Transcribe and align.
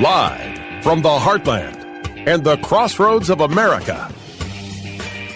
Live 0.00 0.84
from 0.84 1.02
the 1.02 1.08
heartland 1.08 1.74
and 2.28 2.44
the 2.44 2.56
crossroads 2.58 3.28
of 3.28 3.40
America, 3.40 4.08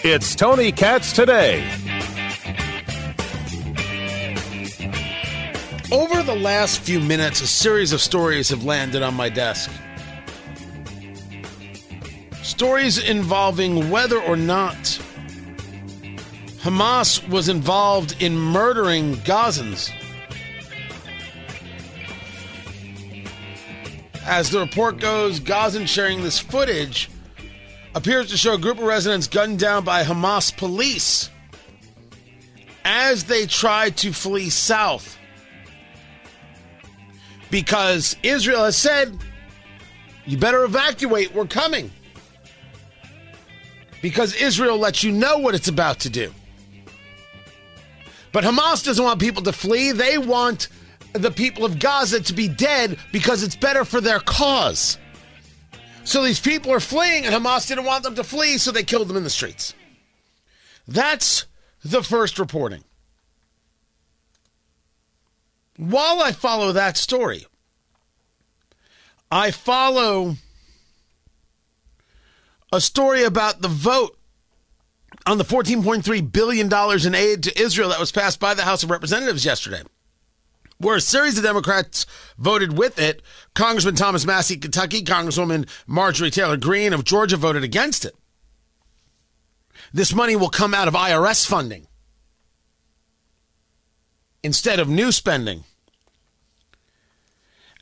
it's 0.05 0.33
Tony 0.33 0.71
Katz 0.71 1.11
today. 1.11 1.69
Over 5.91 6.23
the 6.23 6.37
last 6.39 6.79
few 6.79 7.01
minutes, 7.01 7.41
a 7.41 7.47
series 7.47 7.91
of 7.91 7.99
stories 7.99 8.47
have 8.47 8.63
landed 8.63 9.03
on 9.03 9.13
my 9.13 9.27
desk. 9.27 9.69
Stories 12.43 12.97
involving 12.97 13.89
whether 13.89 14.21
or 14.21 14.37
not 14.37 14.94
Hamas 16.65 17.29
was 17.29 17.47
involved 17.47 18.19
in 18.23 18.35
murdering 18.35 19.17
Gazans. 19.17 19.91
As 24.25 24.49
the 24.49 24.61
report 24.61 24.99
goes, 24.99 25.39
Gazan 25.39 25.85
sharing 25.85 26.23
this 26.23 26.39
footage 26.39 27.11
appears 27.93 28.31
to 28.31 28.37
show 28.37 28.55
a 28.55 28.57
group 28.57 28.79
of 28.79 28.85
residents 28.85 29.27
gunned 29.27 29.59
down 29.59 29.83
by 29.83 30.03
Hamas 30.03 30.57
police 30.57 31.29
as 32.83 33.25
they 33.25 33.45
try 33.45 33.91
to 33.91 34.11
flee 34.11 34.49
south. 34.49 35.19
Because 37.51 38.15
Israel 38.23 38.63
has 38.63 38.75
said, 38.75 39.15
you 40.25 40.35
better 40.35 40.63
evacuate, 40.63 41.31
we're 41.35 41.45
coming. 41.45 41.91
Because 44.01 44.33
Israel 44.33 44.79
lets 44.79 45.03
you 45.03 45.11
know 45.11 45.37
what 45.37 45.53
it's 45.53 45.67
about 45.67 45.99
to 45.99 46.09
do. 46.09 46.33
But 48.35 48.43
Hamas 48.43 48.83
doesn't 48.83 49.01
want 49.01 49.21
people 49.21 49.43
to 49.43 49.53
flee. 49.53 49.93
They 49.93 50.17
want 50.17 50.67
the 51.13 51.31
people 51.31 51.63
of 51.63 51.79
Gaza 51.79 52.19
to 52.19 52.33
be 52.33 52.49
dead 52.49 52.97
because 53.13 53.43
it's 53.43 53.55
better 53.55 53.85
for 53.85 54.01
their 54.01 54.19
cause. 54.19 54.97
So 56.03 56.21
these 56.21 56.41
people 56.41 56.73
are 56.73 56.81
fleeing, 56.81 57.25
and 57.25 57.33
Hamas 57.33 57.65
didn't 57.65 57.85
want 57.85 58.03
them 58.03 58.15
to 58.15 58.25
flee, 58.25 58.57
so 58.57 58.73
they 58.73 58.83
killed 58.83 59.07
them 59.07 59.15
in 59.15 59.23
the 59.23 59.29
streets. 59.29 59.73
That's 60.85 61.45
the 61.85 62.03
first 62.03 62.37
reporting. 62.37 62.83
While 65.77 66.21
I 66.21 66.33
follow 66.33 66.73
that 66.73 66.97
story, 66.97 67.45
I 69.31 69.51
follow 69.51 70.35
a 72.73 72.81
story 72.81 73.23
about 73.23 73.61
the 73.61 73.69
vote 73.69 74.17
on 75.25 75.37
the 75.37 75.43
$14.3 75.43 76.31
billion 76.31 76.67
in 77.05 77.15
aid 77.15 77.43
to 77.43 77.61
Israel 77.61 77.89
that 77.89 77.99
was 77.99 78.11
passed 78.11 78.39
by 78.39 78.53
the 78.53 78.63
House 78.63 78.83
of 78.83 78.91
Representatives 78.91 79.45
yesterday 79.45 79.81
where 80.77 80.95
a 80.95 81.01
series 81.01 81.37
of 81.37 81.43
Democrats 81.43 82.05
voted 82.37 82.77
with 82.77 82.99
it. 82.99 83.21
Congressman 83.53 83.95
Thomas 83.95 84.25
Massie, 84.25 84.57
Kentucky, 84.57 85.03
Congresswoman 85.03 85.69
Marjorie 85.87 86.31
Taylor 86.31 86.57
Greene 86.57 86.93
of 86.93 87.03
Georgia 87.03 87.37
voted 87.37 87.63
against 87.63 88.05
it. 88.05 88.15
This 89.93 90.13
money 90.13 90.35
will 90.35 90.49
come 90.49 90.73
out 90.73 90.87
of 90.87 90.93
IRS 90.93 91.47
funding 91.47 91.87
instead 94.43 94.79
of 94.79 94.89
new 94.89 95.11
spending. 95.11 95.63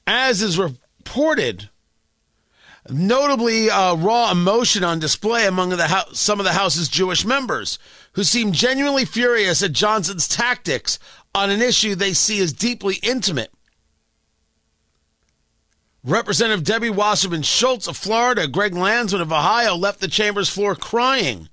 As 0.05 0.41
is 0.41 0.59
reported, 0.59 1.69
notably 2.89 3.69
uh, 3.69 3.95
raw 3.95 4.31
emotion 4.31 4.83
on 4.83 4.99
display 4.99 5.45
among 5.47 5.69
the 5.69 6.05
some 6.13 6.39
of 6.39 6.45
the 6.45 6.53
House's 6.53 6.89
Jewish 6.89 7.25
members, 7.25 7.79
who 8.13 8.23
seem 8.23 8.51
genuinely 8.51 9.05
furious 9.05 9.63
at 9.63 9.71
Johnson's 9.71 10.27
tactics 10.27 10.99
on 11.33 11.49
an 11.49 11.61
issue 11.61 11.95
they 11.95 12.13
see 12.13 12.41
as 12.41 12.53
deeply 12.53 12.95
intimate. 13.01 13.51
Representative 16.03 16.65
Debbie 16.65 16.89
Wasserman 16.89 17.43
Schultz 17.43 17.87
of 17.87 17.95
Florida, 17.95 18.47
Greg 18.47 18.73
Landsman 18.73 19.21
of 19.21 19.31
Ohio 19.31 19.75
left 19.75 20.01
the 20.01 20.09
chamber's 20.09 20.49
floor 20.49 20.75
crying. 20.75 21.47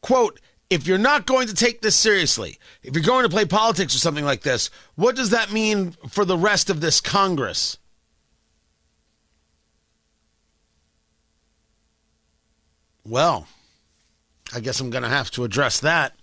Quote, 0.00 0.40
if 0.70 0.86
you're 0.86 0.96
not 0.96 1.26
going 1.26 1.46
to 1.48 1.54
take 1.54 1.82
this 1.82 1.94
seriously, 1.94 2.58
if 2.82 2.94
you're 2.94 3.04
going 3.04 3.24
to 3.24 3.28
play 3.28 3.44
politics 3.44 3.94
or 3.94 3.98
something 3.98 4.24
like 4.24 4.40
this, 4.40 4.70
what 4.94 5.14
does 5.14 5.30
that 5.30 5.52
mean 5.52 5.92
for 6.08 6.24
the 6.24 6.38
rest 6.38 6.70
of 6.70 6.80
this 6.80 7.02
Congress? 7.02 7.76
Well, 13.06 13.46
I 14.54 14.60
guess 14.60 14.80
I'm 14.80 14.90
going 14.90 15.02
to 15.02 15.08
have 15.08 15.30
to 15.32 15.44
address 15.44 15.80
that. 15.80 16.14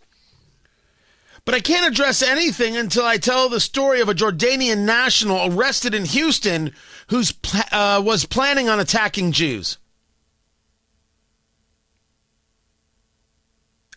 But 1.43 1.55
I 1.55 1.59
can't 1.59 1.91
address 1.91 2.21
anything 2.21 2.77
until 2.77 3.05
I 3.05 3.17
tell 3.17 3.49
the 3.49 3.59
story 3.59 3.99
of 3.99 4.09
a 4.09 4.13
Jordanian 4.13 4.79
national 4.79 5.53
arrested 5.53 5.93
in 5.93 6.05
Houston 6.05 6.73
who 7.07 7.23
uh, 7.71 8.01
was 8.03 8.25
planning 8.25 8.69
on 8.69 8.79
attacking 8.79 9.31
Jews. 9.31 9.77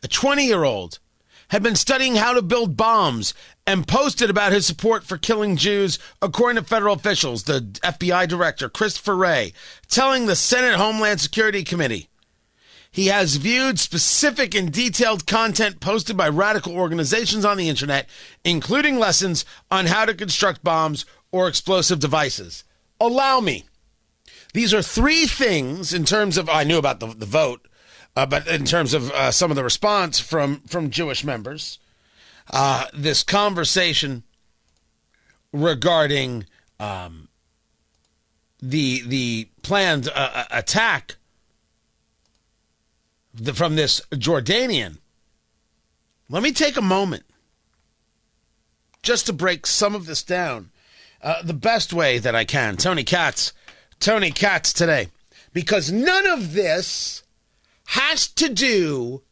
A 0.02 0.08
20 0.08 0.46
year 0.46 0.64
old 0.64 0.98
had 1.48 1.62
been 1.62 1.76
studying 1.76 2.16
how 2.16 2.32
to 2.32 2.42
build 2.42 2.76
bombs 2.76 3.34
and 3.66 3.86
posted 3.86 4.30
about 4.30 4.52
his 4.52 4.66
support 4.66 5.04
for 5.04 5.16
killing 5.16 5.56
Jews, 5.56 5.98
according 6.20 6.62
to 6.62 6.68
federal 6.68 6.94
officials, 6.94 7.44
the 7.44 7.60
FBI 7.82 8.26
director, 8.28 8.68
Christopher 8.68 9.16
Wray, 9.16 9.52
telling 9.88 10.26
the 10.26 10.36
Senate 10.36 10.76
Homeland 10.76 11.20
Security 11.20 11.62
Committee. 11.62 12.08
He 12.94 13.06
has 13.06 13.34
viewed 13.34 13.80
specific 13.80 14.54
and 14.54 14.72
detailed 14.72 15.26
content 15.26 15.80
posted 15.80 16.16
by 16.16 16.28
radical 16.28 16.76
organizations 16.76 17.44
on 17.44 17.56
the 17.56 17.68
internet, 17.68 18.08
including 18.44 19.00
lessons 19.00 19.44
on 19.68 19.86
how 19.86 20.04
to 20.04 20.14
construct 20.14 20.62
bombs 20.62 21.04
or 21.32 21.48
explosive 21.48 21.98
devices. 21.98 22.62
Allow 23.00 23.40
me. 23.40 23.64
These 24.52 24.72
are 24.72 24.80
three 24.80 25.26
things 25.26 25.92
in 25.92 26.04
terms 26.04 26.38
of, 26.38 26.48
I 26.48 26.62
knew 26.62 26.78
about 26.78 27.00
the, 27.00 27.08
the 27.08 27.26
vote, 27.26 27.66
uh, 28.14 28.26
but 28.26 28.46
in 28.46 28.64
terms 28.64 28.94
of 28.94 29.10
uh, 29.10 29.32
some 29.32 29.50
of 29.50 29.56
the 29.56 29.64
response 29.64 30.20
from, 30.20 30.60
from 30.60 30.90
Jewish 30.90 31.24
members, 31.24 31.80
uh, 32.52 32.84
this 32.94 33.24
conversation 33.24 34.22
regarding 35.52 36.46
um, 36.78 37.26
the, 38.62 39.02
the 39.04 39.48
planned 39.62 40.08
uh, 40.14 40.44
attack 40.52 41.16
the, 43.34 43.52
from 43.52 43.76
this 43.76 44.00
Jordanian. 44.12 44.98
Let 46.28 46.42
me 46.42 46.52
take 46.52 46.76
a 46.76 46.82
moment 46.82 47.24
just 49.02 49.26
to 49.26 49.32
break 49.32 49.66
some 49.66 49.94
of 49.94 50.06
this 50.06 50.22
down 50.22 50.70
uh, 51.22 51.42
the 51.42 51.54
best 51.54 51.92
way 51.92 52.18
that 52.18 52.34
I 52.34 52.44
can. 52.44 52.76
Tony 52.76 53.04
Katz, 53.04 53.52
Tony 54.00 54.30
Katz 54.30 54.72
today. 54.72 55.08
Because 55.52 55.92
none 55.92 56.26
of 56.26 56.52
this 56.52 57.22
has 57.86 58.26
to 58.28 58.48
do 58.48 59.22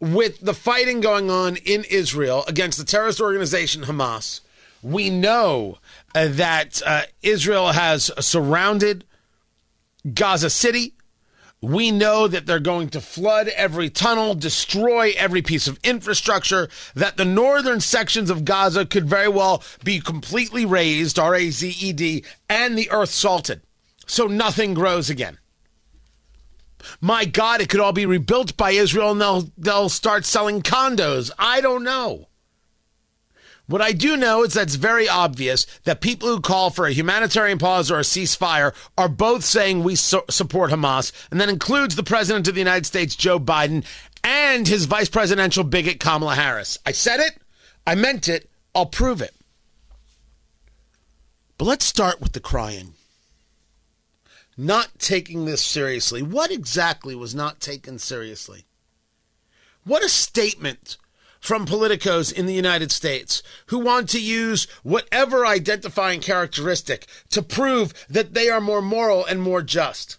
with 0.00 0.40
the 0.40 0.54
fighting 0.54 1.00
going 1.00 1.30
on 1.30 1.56
in 1.56 1.84
Israel 1.84 2.44
against 2.48 2.78
the 2.78 2.84
terrorist 2.84 3.20
organization 3.20 3.82
Hamas. 3.82 4.40
We 4.82 5.10
know 5.10 5.78
uh, 6.14 6.28
that 6.28 6.80
uh, 6.84 7.02
Israel 7.22 7.72
has 7.72 8.10
surrounded 8.18 9.04
Gaza 10.14 10.50
City. 10.50 10.94
We 11.62 11.90
know 11.90 12.26
that 12.26 12.46
they're 12.46 12.58
going 12.58 12.88
to 12.90 13.02
flood 13.02 13.48
every 13.48 13.90
tunnel, 13.90 14.34
destroy 14.34 15.12
every 15.16 15.42
piece 15.42 15.68
of 15.68 15.78
infrastructure, 15.84 16.70
that 16.94 17.18
the 17.18 17.26
northern 17.26 17.80
sections 17.80 18.30
of 18.30 18.46
Gaza 18.46 18.86
could 18.86 19.06
very 19.06 19.28
well 19.28 19.62
be 19.84 20.00
completely 20.00 20.64
razed, 20.64 21.18
R 21.18 21.34
A 21.34 21.50
Z 21.50 21.76
E 21.78 21.92
D, 21.92 22.24
and 22.48 22.78
the 22.78 22.90
earth 22.90 23.10
salted. 23.10 23.60
So 24.06 24.26
nothing 24.26 24.72
grows 24.72 25.10
again. 25.10 25.38
My 26.98 27.26
God, 27.26 27.60
it 27.60 27.68
could 27.68 27.80
all 27.80 27.92
be 27.92 28.06
rebuilt 28.06 28.56
by 28.56 28.70
Israel 28.70 29.10
and 29.10 29.20
they'll, 29.20 29.50
they'll 29.58 29.90
start 29.90 30.24
selling 30.24 30.62
condos. 30.62 31.30
I 31.38 31.60
don't 31.60 31.84
know. 31.84 32.29
What 33.70 33.80
I 33.80 33.92
do 33.92 34.16
know 34.16 34.42
is 34.42 34.54
that 34.54 34.64
it's 34.64 34.74
very 34.74 35.08
obvious 35.08 35.64
that 35.84 36.00
people 36.00 36.28
who 36.28 36.40
call 36.40 36.70
for 36.70 36.86
a 36.86 36.92
humanitarian 36.92 37.58
pause 37.58 37.88
or 37.88 38.00
a 38.00 38.02
ceasefire 38.02 38.74
are 38.98 39.08
both 39.08 39.44
saying 39.44 39.84
we 39.84 39.94
support 39.94 40.72
Hamas, 40.72 41.12
and 41.30 41.40
that 41.40 41.48
includes 41.48 41.94
the 41.94 42.02
President 42.02 42.48
of 42.48 42.54
the 42.54 42.60
United 42.60 42.84
States, 42.84 43.14
Joe 43.14 43.38
Biden, 43.38 43.84
and 44.24 44.66
his 44.66 44.86
vice 44.86 45.08
presidential 45.08 45.62
bigot, 45.62 46.00
Kamala 46.00 46.34
Harris. 46.34 46.78
I 46.84 46.90
said 46.90 47.20
it, 47.20 47.38
I 47.86 47.94
meant 47.94 48.28
it, 48.28 48.50
I'll 48.74 48.86
prove 48.86 49.22
it. 49.22 49.36
But 51.56 51.66
let's 51.66 51.84
start 51.84 52.20
with 52.20 52.32
the 52.32 52.40
crying. 52.40 52.94
Not 54.56 54.98
taking 54.98 55.44
this 55.44 55.64
seriously. 55.64 56.22
What 56.24 56.50
exactly 56.50 57.14
was 57.14 57.36
not 57.36 57.60
taken 57.60 58.00
seriously? 58.00 58.64
What 59.84 60.02
a 60.02 60.08
statement 60.08 60.96
from 61.40 61.66
politicos 61.66 62.32
in 62.32 62.46
the 62.46 62.54
United 62.54 62.92
States 62.92 63.42
who 63.66 63.78
want 63.78 64.08
to 64.10 64.20
use 64.20 64.66
whatever 64.82 65.46
identifying 65.46 66.20
characteristic 66.20 67.06
to 67.30 67.42
prove 67.42 67.92
that 68.08 68.34
they 68.34 68.48
are 68.48 68.60
more 68.60 68.82
moral 68.82 69.24
and 69.24 69.42
more 69.42 69.62
just. 69.62 70.18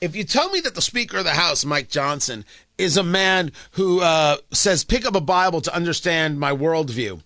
If 0.00 0.16
you 0.16 0.24
tell 0.24 0.50
me 0.50 0.60
that 0.60 0.74
the 0.74 0.80
Speaker 0.80 1.18
of 1.18 1.24
the 1.24 1.32
House, 1.32 1.64
Mike 1.64 1.90
Johnson, 1.90 2.46
is 2.78 2.96
a 2.96 3.02
man 3.02 3.52
who 3.72 4.00
uh, 4.00 4.38
says, 4.50 4.82
pick 4.82 5.04
up 5.04 5.14
a 5.14 5.20
Bible 5.20 5.60
to 5.60 5.74
understand 5.74 6.40
my 6.40 6.52
worldview, 6.52 7.22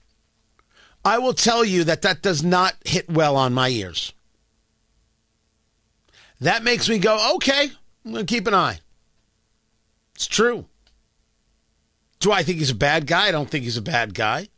I 1.04 1.18
will 1.18 1.34
tell 1.34 1.64
you 1.64 1.84
that 1.84 2.02
that 2.02 2.20
does 2.20 2.42
not 2.42 2.74
hit 2.84 3.08
well 3.08 3.36
on 3.36 3.54
my 3.54 3.68
ears. 3.68 4.12
That 6.40 6.64
makes 6.64 6.88
me 6.88 6.98
go, 6.98 7.36
okay, 7.36 7.70
I'm 8.04 8.12
going 8.12 8.26
to 8.26 8.34
keep 8.34 8.48
an 8.48 8.54
eye. 8.54 8.80
It's 10.16 10.26
true. 10.26 10.66
Do 12.24 12.32
I 12.32 12.42
think 12.42 12.58
he's 12.58 12.70
a 12.70 12.74
bad 12.74 13.06
guy? 13.06 13.28
I 13.28 13.32
don't 13.32 13.50
think 13.50 13.64
he's 13.64 13.76
a 13.76 13.82
bad 13.82 14.14
guy. 14.14 14.48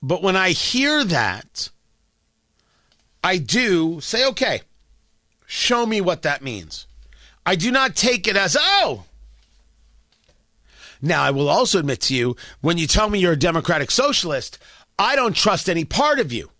But 0.00 0.22
when 0.22 0.36
I 0.36 0.50
hear 0.50 1.02
that, 1.02 1.70
I 3.24 3.38
do 3.38 4.00
say, 4.00 4.24
okay, 4.24 4.60
show 5.46 5.84
me 5.84 6.00
what 6.00 6.22
that 6.22 6.42
means. 6.42 6.86
I 7.44 7.56
do 7.56 7.72
not 7.72 7.96
take 7.96 8.28
it 8.28 8.36
as, 8.36 8.56
oh. 8.56 9.06
Now, 11.02 11.24
I 11.24 11.32
will 11.32 11.48
also 11.48 11.80
admit 11.80 12.00
to 12.02 12.14
you, 12.14 12.36
when 12.60 12.78
you 12.78 12.86
tell 12.86 13.10
me 13.10 13.18
you're 13.18 13.32
a 13.32 13.36
democratic 13.36 13.90
socialist, 13.90 14.60
I 14.96 15.16
don't 15.16 15.34
trust 15.34 15.68
any 15.68 15.84
part 15.84 16.20
of 16.20 16.32
you. 16.32 16.50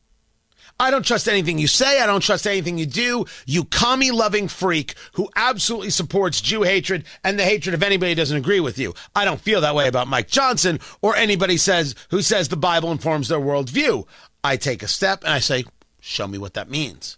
I 0.78 0.90
don't 0.90 1.04
trust 1.04 1.26
anything 1.26 1.58
you 1.58 1.66
say. 1.66 2.00
I 2.00 2.06
don't 2.06 2.22
trust 2.22 2.46
anything 2.46 2.76
you 2.76 2.86
do. 2.86 3.24
You 3.46 3.64
commie 3.64 4.10
loving 4.10 4.46
freak 4.46 4.94
who 5.12 5.30
absolutely 5.34 5.90
supports 5.90 6.40
Jew 6.40 6.62
hatred 6.62 7.04
and 7.24 7.38
the 7.38 7.44
hatred 7.44 7.74
of 7.74 7.82
anybody 7.82 8.12
who 8.12 8.16
doesn't 8.16 8.36
agree 8.36 8.60
with 8.60 8.78
you. 8.78 8.94
I 9.14 9.24
don't 9.24 9.40
feel 9.40 9.62
that 9.62 9.74
way 9.74 9.88
about 9.88 10.08
Mike 10.08 10.28
Johnson 10.28 10.78
or 11.00 11.16
anybody 11.16 11.56
says 11.56 11.94
who 12.10 12.20
says 12.20 12.48
the 12.48 12.56
Bible 12.56 12.92
informs 12.92 13.28
their 13.28 13.40
worldview. 13.40 14.06
I 14.44 14.56
take 14.56 14.82
a 14.82 14.88
step 14.88 15.24
and 15.24 15.32
I 15.32 15.38
say, 15.38 15.64
show 15.98 16.26
me 16.26 16.36
what 16.36 16.54
that 16.54 16.70
means. 16.70 17.16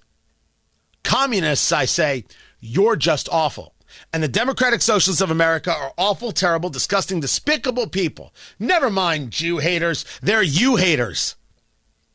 Communists, 1.02 1.72
I 1.72 1.84
say, 1.84 2.24
you're 2.60 2.96
just 2.96 3.28
awful. 3.30 3.74
And 4.12 4.22
the 4.22 4.28
Democratic 4.28 4.82
Socialists 4.82 5.22
of 5.22 5.30
America 5.30 5.72
are 5.72 5.94
awful, 5.96 6.30
terrible, 6.30 6.70
disgusting, 6.70 7.20
despicable 7.20 7.88
people. 7.88 8.32
Never 8.58 8.90
mind 8.90 9.30
Jew 9.30 9.58
haters, 9.58 10.04
they're 10.22 10.42
you 10.42 10.76
haters. 10.76 11.34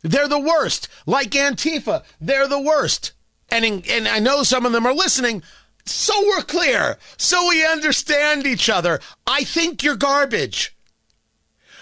They're 0.04 0.28
the 0.28 0.40
worst. 0.40 0.88
Like 1.08 1.32
Antifa, 1.32 2.04
they're 2.22 2.48
the 2.48 2.62
worst. 2.62 3.14
And, 3.50 3.66
in, 3.66 3.84
and 3.90 4.08
I 4.08 4.20
know 4.20 4.44
some 4.44 4.66
of 4.66 4.72
them 4.72 4.86
are 4.86 4.94
listening. 4.94 5.42
So 5.86 6.14
we're 6.28 6.44
clear. 6.44 6.98
So 7.18 7.50
we 7.50 7.66
understand 7.66 8.46
each 8.46 8.70
other. 8.70 9.00
I 9.26 9.44
think 9.44 9.84
you're 9.84 9.96
garbage. 9.96 10.76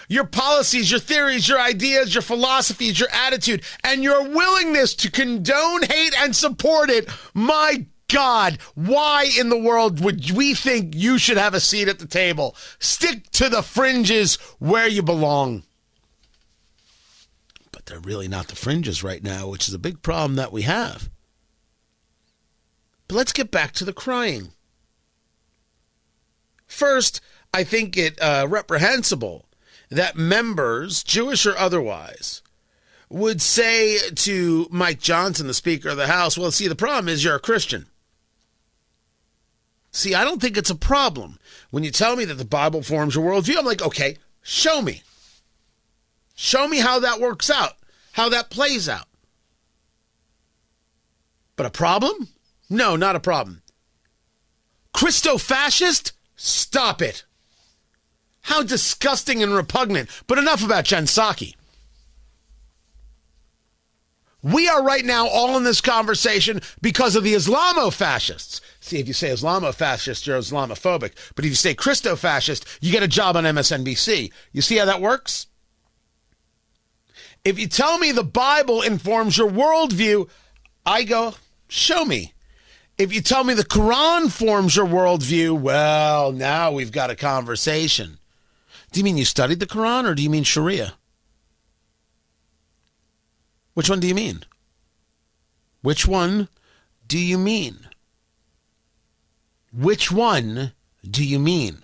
Your 0.08 0.24
policies, 0.24 0.90
your 0.90 1.00
theories, 1.00 1.48
your 1.48 1.60
ideas, 1.60 2.14
your 2.14 2.22
philosophies, 2.22 3.00
your 3.00 3.08
attitude, 3.12 3.62
and 3.82 4.02
your 4.02 4.22
willingness 4.22 4.94
to 4.96 5.10
condone 5.10 5.82
hate 5.82 6.14
and 6.18 6.36
support 6.36 6.90
it. 6.90 7.08
My 7.32 7.86
God, 8.12 8.58
why 8.74 9.30
in 9.38 9.48
the 9.48 9.58
world 9.58 10.04
would 10.04 10.32
we 10.32 10.54
think 10.54 10.94
you 10.94 11.16
should 11.16 11.38
have 11.38 11.54
a 11.54 11.60
seat 11.60 11.88
at 11.88 11.98
the 11.98 12.06
table? 12.06 12.54
Stick 12.78 13.30
to 13.30 13.48
the 13.48 13.62
fringes 13.62 14.34
where 14.58 14.88
you 14.88 15.02
belong 15.02 15.62
but 17.84 17.90
they're 17.90 18.00
really 18.00 18.28
not 18.28 18.48
the 18.48 18.56
fringes 18.56 19.02
right 19.02 19.22
now, 19.22 19.48
which 19.48 19.68
is 19.68 19.74
a 19.74 19.78
big 19.78 20.02
problem 20.02 20.36
that 20.36 20.52
we 20.52 20.62
have. 20.62 21.10
But 23.08 23.16
let's 23.16 23.32
get 23.32 23.50
back 23.50 23.72
to 23.72 23.84
the 23.84 23.92
crying. 23.92 24.52
First, 26.66 27.20
I 27.52 27.64
think 27.64 27.96
it 27.96 28.20
uh, 28.20 28.46
reprehensible 28.48 29.46
that 29.90 30.16
members, 30.16 31.02
Jewish 31.02 31.44
or 31.44 31.56
otherwise, 31.56 32.40
would 33.10 33.42
say 33.42 33.98
to 34.08 34.66
Mike 34.70 35.00
Johnson, 35.00 35.46
the 35.46 35.54
Speaker 35.54 35.90
of 35.90 35.98
the 35.98 36.06
House, 36.06 36.38
well, 36.38 36.50
see, 36.50 36.68
the 36.68 36.74
problem 36.74 37.08
is 37.08 37.22
you're 37.22 37.34
a 37.36 37.40
Christian. 37.40 37.86
See, 39.90 40.14
I 40.14 40.24
don't 40.24 40.40
think 40.40 40.56
it's 40.56 40.70
a 40.70 40.74
problem. 40.74 41.38
When 41.70 41.84
you 41.84 41.90
tell 41.90 42.16
me 42.16 42.24
that 42.24 42.34
the 42.34 42.46
Bible 42.46 42.82
forms 42.82 43.14
your 43.14 43.30
worldview, 43.30 43.58
I'm 43.58 43.66
like, 43.66 43.82
okay, 43.82 44.16
show 44.40 44.80
me. 44.80 45.02
Show 46.42 46.66
me 46.66 46.80
how 46.80 46.98
that 46.98 47.20
works 47.20 47.50
out, 47.50 47.74
how 48.14 48.28
that 48.30 48.50
plays 48.50 48.88
out. 48.88 49.06
But 51.54 51.66
a 51.66 51.70
problem? 51.70 52.30
No, 52.68 52.96
not 52.96 53.14
a 53.14 53.20
problem. 53.20 53.62
Christo 54.92 55.38
fascist? 55.38 56.14
Stop 56.34 57.00
it. 57.00 57.22
How 58.40 58.64
disgusting 58.64 59.40
and 59.40 59.54
repugnant. 59.54 60.10
But 60.26 60.38
enough 60.38 60.64
about 60.64 60.84
Jen 60.84 61.04
Psaki. 61.04 61.54
We 64.42 64.68
are 64.68 64.82
right 64.82 65.04
now 65.04 65.28
all 65.28 65.56
in 65.56 65.62
this 65.62 65.80
conversation 65.80 66.60
because 66.80 67.14
of 67.14 67.22
the 67.22 67.34
Islamo 67.34 67.92
fascists. 67.92 68.60
See, 68.80 68.98
if 68.98 69.06
you 69.06 69.14
say 69.14 69.28
Islamo 69.28 69.72
fascist, 69.72 70.26
you're 70.26 70.40
Islamophobic. 70.40 71.12
But 71.36 71.44
if 71.44 71.52
you 71.52 71.54
say 71.54 71.74
Christo 71.74 72.16
fascist, 72.16 72.66
you 72.80 72.90
get 72.90 73.04
a 73.04 73.08
job 73.08 73.36
on 73.36 73.44
MSNBC. 73.44 74.32
You 74.50 74.60
see 74.60 74.78
how 74.78 74.86
that 74.86 75.00
works? 75.00 75.46
If 77.44 77.58
you 77.58 77.66
tell 77.66 77.98
me 77.98 78.12
the 78.12 78.22
Bible 78.22 78.82
informs 78.82 79.36
your 79.36 79.50
worldview, 79.50 80.28
I 80.86 81.02
go, 81.02 81.34
show 81.68 82.04
me. 82.04 82.34
If 82.98 83.12
you 83.12 83.20
tell 83.20 83.42
me 83.42 83.54
the 83.54 83.64
Quran 83.64 84.30
forms 84.30 84.76
your 84.76 84.86
worldview, 84.86 85.58
well, 85.58 86.30
now 86.30 86.70
we've 86.70 86.92
got 86.92 87.10
a 87.10 87.16
conversation. 87.16 88.18
Do 88.92 89.00
you 89.00 89.04
mean 89.04 89.16
you 89.18 89.24
studied 89.24 89.58
the 89.58 89.66
Quran 89.66 90.04
or 90.08 90.14
do 90.14 90.22
you 90.22 90.30
mean 90.30 90.44
Sharia? 90.44 90.94
Which 93.74 93.90
one 93.90 94.00
do 94.00 94.06
you 94.06 94.14
mean? 94.14 94.44
Which 95.80 96.06
one 96.06 96.48
do 97.08 97.18
you 97.18 97.38
mean? 97.38 97.88
Which 99.72 100.12
one 100.12 100.72
do 101.08 101.24
you 101.26 101.40
mean? 101.40 101.81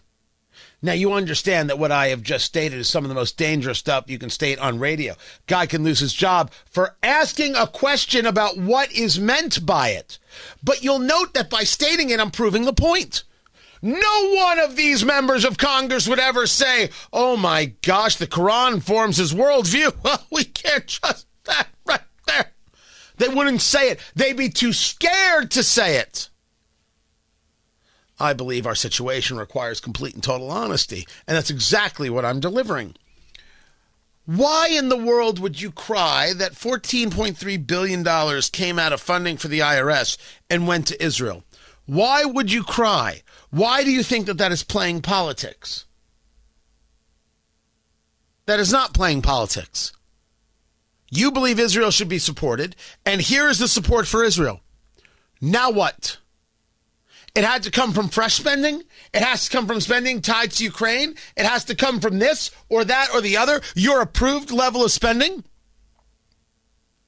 Now, 0.80 0.92
you 0.92 1.12
understand 1.12 1.68
that 1.68 1.78
what 1.78 1.90
I 1.90 2.08
have 2.08 2.22
just 2.22 2.44
stated 2.44 2.78
is 2.78 2.88
some 2.88 3.04
of 3.04 3.08
the 3.08 3.14
most 3.14 3.36
dangerous 3.36 3.78
stuff 3.78 4.04
you 4.06 4.18
can 4.18 4.30
state 4.30 4.60
on 4.60 4.78
radio. 4.78 5.16
Guy 5.48 5.66
can 5.66 5.82
lose 5.82 5.98
his 5.98 6.12
job 6.12 6.52
for 6.66 6.96
asking 7.02 7.56
a 7.56 7.66
question 7.66 8.26
about 8.26 8.56
what 8.56 8.92
is 8.92 9.18
meant 9.18 9.66
by 9.66 9.88
it. 9.88 10.18
But 10.62 10.84
you'll 10.84 11.00
note 11.00 11.34
that 11.34 11.50
by 11.50 11.64
stating 11.64 12.10
it, 12.10 12.20
I'm 12.20 12.30
proving 12.30 12.64
the 12.64 12.72
point. 12.72 13.24
No 13.82 14.34
one 14.34 14.60
of 14.60 14.76
these 14.76 15.04
members 15.04 15.44
of 15.44 15.58
Congress 15.58 16.08
would 16.08 16.18
ever 16.20 16.46
say, 16.46 16.90
oh 17.12 17.36
my 17.36 17.72
gosh, 17.82 18.16
the 18.16 18.26
Quran 18.26 18.82
forms 18.82 19.16
his 19.16 19.34
worldview. 19.34 19.94
We 20.30 20.44
can't 20.44 20.86
trust 20.86 21.26
that 21.44 21.68
right 21.86 22.00
there. 22.26 22.52
They 23.16 23.28
wouldn't 23.28 23.62
say 23.62 23.90
it. 23.90 24.00
They'd 24.14 24.36
be 24.36 24.48
too 24.48 24.72
scared 24.72 25.50
to 25.52 25.62
say 25.64 25.96
it. 25.96 26.28
I 28.20 28.32
believe 28.32 28.66
our 28.66 28.74
situation 28.74 29.36
requires 29.36 29.80
complete 29.80 30.14
and 30.14 30.22
total 30.22 30.50
honesty, 30.50 31.06
and 31.26 31.36
that's 31.36 31.50
exactly 31.50 32.10
what 32.10 32.24
I'm 32.24 32.40
delivering. 32.40 32.96
Why 34.26 34.68
in 34.68 34.90
the 34.90 34.96
world 34.96 35.38
would 35.38 35.60
you 35.60 35.70
cry 35.70 36.32
that 36.36 36.52
$14.3 36.52 37.66
billion 37.66 38.42
came 38.52 38.78
out 38.78 38.92
of 38.92 39.00
funding 39.00 39.38
for 39.38 39.48
the 39.48 39.60
IRS 39.60 40.18
and 40.50 40.66
went 40.66 40.86
to 40.88 41.02
Israel? 41.02 41.44
Why 41.86 42.24
would 42.26 42.52
you 42.52 42.62
cry? 42.62 43.22
Why 43.50 43.84
do 43.84 43.90
you 43.90 44.02
think 44.02 44.26
that 44.26 44.36
that 44.36 44.52
is 44.52 44.62
playing 44.62 45.00
politics? 45.00 45.86
That 48.44 48.60
is 48.60 48.70
not 48.70 48.92
playing 48.92 49.22
politics. 49.22 49.92
You 51.10 51.30
believe 51.30 51.58
Israel 51.58 51.90
should 51.90 52.08
be 52.08 52.18
supported, 52.18 52.76
and 53.06 53.22
here 53.22 53.48
is 53.48 53.58
the 53.58 53.68
support 53.68 54.06
for 54.06 54.22
Israel. 54.22 54.60
Now 55.40 55.70
what? 55.70 56.18
It 57.38 57.44
had 57.44 57.62
to 57.62 57.70
come 57.70 57.92
from 57.92 58.08
fresh 58.08 58.34
spending. 58.34 58.82
It 59.14 59.22
has 59.22 59.44
to 59.44 59.50
come 59.50 59.68
from 59.68 59.80
spending 59.80 60.22
tied 60.22 60.50
to 60.50 60.64
Ukraine. 60.64 61.14
It 61.36 61.46
has 61.46 61.64
to 61.66 61.76
come 61.76 62.00
from 62.00 62.18
this 62.18 62.50
or 62.68 62.84
that 62.84 63.10
or 63.14 63.20
the 63.20 63.36
other, 63.36 63.60
your 63.76 64.00
approved 64.00 64.50
level 64.50 64.82
of 64.82 64.90
spending. 64.90 65.44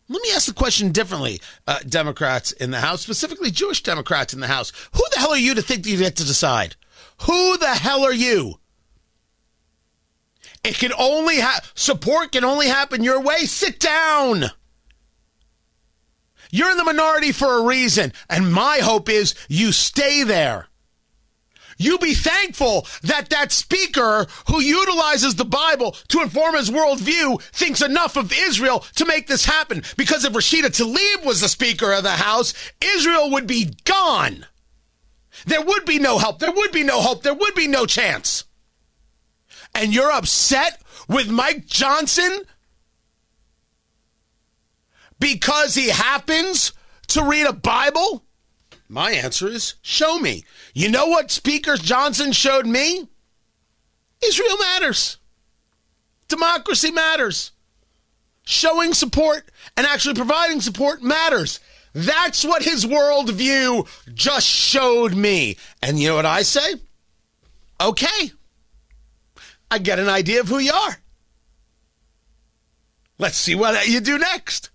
Let 0.08 0.22
me 0.22 0.30
ask 0.32 0.46
the 0.46 0.52
question 0.52 0.92
differently, 0.92 1.40
uh, 1.66 1.80
Democrats 1.80 2.52
in 2.52 2.70
the 2.70 2.78
House, 2.78 3.00
specifically 3.00 3.50
Jewish 3.50 3.82
Democrats 3.82 4.32
in 4.32 4.38
the 4.38 4.46
House. 4.46 4.72
Who 4.92 5.02
the 5.12 5.18
hell 5.18 5.32
are 5.32 5.36
you 5.36 5.56
to 5.56 5.62
think 5.62 5.82
that 5.82 5.90
you 5.90 5.98
get 5.98 6.14
to 6.14 6.24
decide? 6.24 6.76
Who 7.22 7.58
the 7.58 7.74
hell 7.74 8.04
are 8.04 8.14
you? 8.14 8.60
It 10.62 10.78
can 10.78 10.92
only 10.96 11.40
have 11.40 11.72
support 11.74 12.30
can 12.30 12.44
only 12.44 12.68
happen 12.68 13.02
your 13.02 13.20
way. 13.20 13.46
Sit 13.46 13.80
down. 13.80 14.52
You're 16.50 16.70
in 16.70 16.76
the 16.76 16.84
minority 16.84 17.32
for 17.32 17.58
a 17.58 17.64
reason, 17.64 18.12
and 18.28 18.52
my 18.52 18.78
hope 18.82 19.08
is 19.08 19.34
you 19.48 19.72
stay 19.72 20.24
there. 20.24 20.66
You 21.80 21.96
be 21.96 22.12
thankful 22.12 22.86
that 23.02 23.30
that 23.30 23.52
speaker 23.52 24.26
who 24.48 24.60
utilizes 24.60 25.36
the 25.36 25.46
Bible 25.46 25.92
to 26.08 26.20
inform 26.20 26.54
his 26.54 26.70
worldview 26.70 27.40
thinks 27.52 27.80
enough 27.80 28.18
of 28.18 28.34
Israel 28.34 28.84
to 28.96 29.06
make 29.06 29.28
this 29.28 29.46
happen. 29.46 29.82
Because 29.96 30.26
if 30.26 30.34
Rashida 30.34 30.66
Tlaib 30.66 31.24
was 31.24 31.40
the 31.40 31.48
Speaker 31.48 31.92
of 31.92 32.02
the 32.02 32.10
House, 32.10 32.52
Israel 32.82 33.30
would 33.30 33.46
be 33.46 33.72
gone. 33.84 34.44
There 35.46 35.62
would 35.62 35.86
be 35.86 35.98
no 35.98 36.18
help. 36.18 36.38
There 36.38 36.52
would 36.52 36.70
be 36.70 36.82
no 36.82 37.00
hope. 37.00 37.22
There 37.22 37.32
would 37.32 37.54
be 37.54 37.66
no 37.66 37.86
chance. 37.86 38.44
And 39.74 39.94
you're 39.94 40.12
upset 40.12 40.82
with 41.08 41.30
Mike 41.30 41.66
Johnson 41.66 42.42
because 45.20 45.74
he 45.74 45.90
happens 45.90 46.72
to 47.08 47.22
read 47.22 47.46
a 47.46 47.52
Bible? 47.52 48.24
My 48.88 49.12
answer 49.12 49.46
is 49.46 49.74
show 49.82 50.18
me. 50.18 50.44
You 50.74 50.90
know 50.90 51.06
what 51.06 51.30
Speaker 51.30 51.76
Johnson 51.76 52.32
showed 52.32 52.66
me? 52.66 53.08
Israel 54.24 54.58
matters. 54.58 55.18
democracy 56.28 56.90
matters. 56.90 57.52
Showing 58.44 58.94
support 58.94 59.48
and 59.76 59.86
actually 59.86 60.14
providing 60.14 60.60
support 60.60 61.02
matters. 61.02 61.60
That's 61.92 62.44
what 62.44 62.62
his 62.62 62.84
worldview 62.84 63.86
just 64.14 64.46
showed 64.46 65.14
me. 65.14 65.56
And 65.82 65.98
you 65.98 66.08
know 66.08 66.16
what 66.16 66.26
I 66.26 66.42
say? 66.42 66.74
Okay. 67.80 68.32
I 69.70 69.78
get 69.78 69.98
an 69.98 70.08
idea 70.08 70.40
of 70.40 70.48
who 70.48 70.58
you 70.58 70.72
are. 70.72 70.96
Let's 73.18 73.36
see 73.36 73.54
what 73.54 73.86
you 73.86 74.00
do 74.00 74.18
next. 74.18 74.69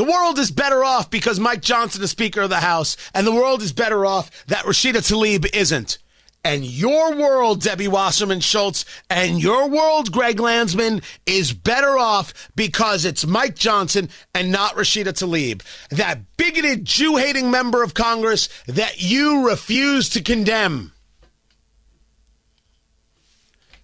The 0.00 0.10
world 0.10 0.38
is 0.38 0.50
better 0.50 0.82
off 0.82 1.10
because 1.10 1.38
Mike 1.38 1.60
Johnson 1.60 2.02
is 2.02 2.10
Speaker 2.10 2.40
of 2.40 2.48
the 2.48 2.60
House, 2.60 2.96
and 3.12 3.26
the 3.26 3.34
world 3.34 3.60
is 3.60 3.74
better 3.74 4.06
off 4.06 4.30
that 4.46 4.64
Rashida 4.64 5.06
Tlaib 5.06 5.54
isn't. 5.54 5.98
And 6.42 6.64
your 6.64 7.14
world, 7.14 7.60
Debbie 7.60 7.86
Wasserman 7.86 8.40
Schultz, 8.40 8.86
and 9.10 9.42
your 9.42 9.68
world, 9.68 10.10
Greg 10.10 10.40
Landsman, 10.40 11.02
is 11.26 11.52
better 11.52 11.98
off 11.98 12.48
because 12.56 13.04
it's 13.04 13.26
Mike 13.26 13.56
Johnson 13.56 14.08
and 14.34 14.50
not 14.50 14.74
Rashida 14.74 15.12
Tlaib. 15.12 15.62
That 15.90 16.34
bigoted 16.38 16.86
Jew 16.86 17.18
hating 17.18 17.50
member 17.50 17.82
of 17.82 17.92
Congress 17.92 18.48
that 18.68 19.02
you 19.02 19.46
refuse 19.46 20.08
to 20.08 20.22
condemn. 20.22 20.92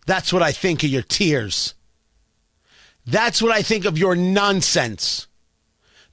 That's 0.07 0.33
what 0.33 0.43
I 0.43 0.53
think 0.53 0.83
of 0.83 0.89
your 0.89 1.03
tears. 1.03 1.75
That's 3.05 3.43
what 3.43 3.53
I 3.53 3.61
think 3.61 3.85
of 3.85 3.99
your 3.99 4.17
nonsense. 4.17 5.26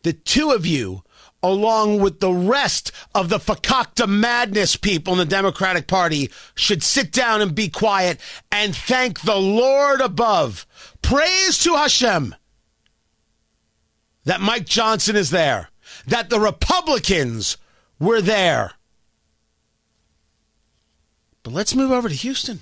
The 0.04 0.14
two 0.14 0.52
of 0.52 0.66
you 0.66 1.04
along 1.44 2.00
with 2.00 2.22
the 2.22 2.32
rest 2.32 2.92
of 3.14 3.28
the 3.28 3.38
fakakta 3.38 4.08
madness 4.08 4.78
people 4.78 5.14
in 5.14 5.20
the 5.20 5.26
Democratic 5.26 5.86
Party, 5.88 6.32
should 6.56 6.82
sit 6.82 7.12
down 7.12 7.42
and 7.42 7.54
be 7.54 7.68
quiet 7.68 8.20
and 8.52 8.74
thank 8.74 9.22
the 9.22 9.36
Lord 9.36 10.00
above. 10.00 10.66
Praise 11.02 11.60
to 11.60 11.76
Hashem 11.76 12.34
that 14.24 14.40
Mike 14.40 14.66
Johnson 14.66 15.18
is 15.18 15.32
there, 15.32 15.70
that 16.08 16.30
the 16.30 16.40
Republicans 16.40 17.58
were 18.00 18.22
there. 18.22 18.72
But 21.44 21.52
let's 21.54 21.76
move 21.76 21.92
over 21.92 22.08
to 22.08 22.16
Houston. 22.16 22.62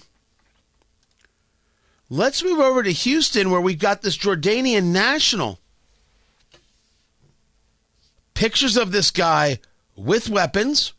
Let's 2.09 2.43
move 2.43 2.59
over 2.59 2.81
to 2.81 2.91
Houston 2.91 3.51
where 3.51 3.61
we've 3.61 3.77
got 3.77 4.01
this 4.01 4.17
Jordanian 4.17 4.85
national 4.85 5.60
pictures 8.41 8.75
of 8.75 8.91
this 8.91 9.11
guy 9.11 9.59
with 9.95 10.27
weapons. 10.27 10.93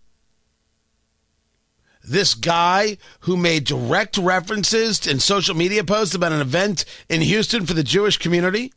This 2.04 2.34
guy 2.34 2.98
who 3.22 3.36
made 3.36 3.64
direct 3.64 4.16
references 4.16 5.04
in 5.08 5.18
social 5.18 5.56
media 5.56 5.82
posts 5.82 6.14
about 6.14 6.30
an 6.30 6.40
event 6.40 6.84
in 7.08 7.20
Houston 7.20 7.66
for 7.66 7.74
the 7.74 7.82
Jewish 7.82 8.16
community, 8.16 8.72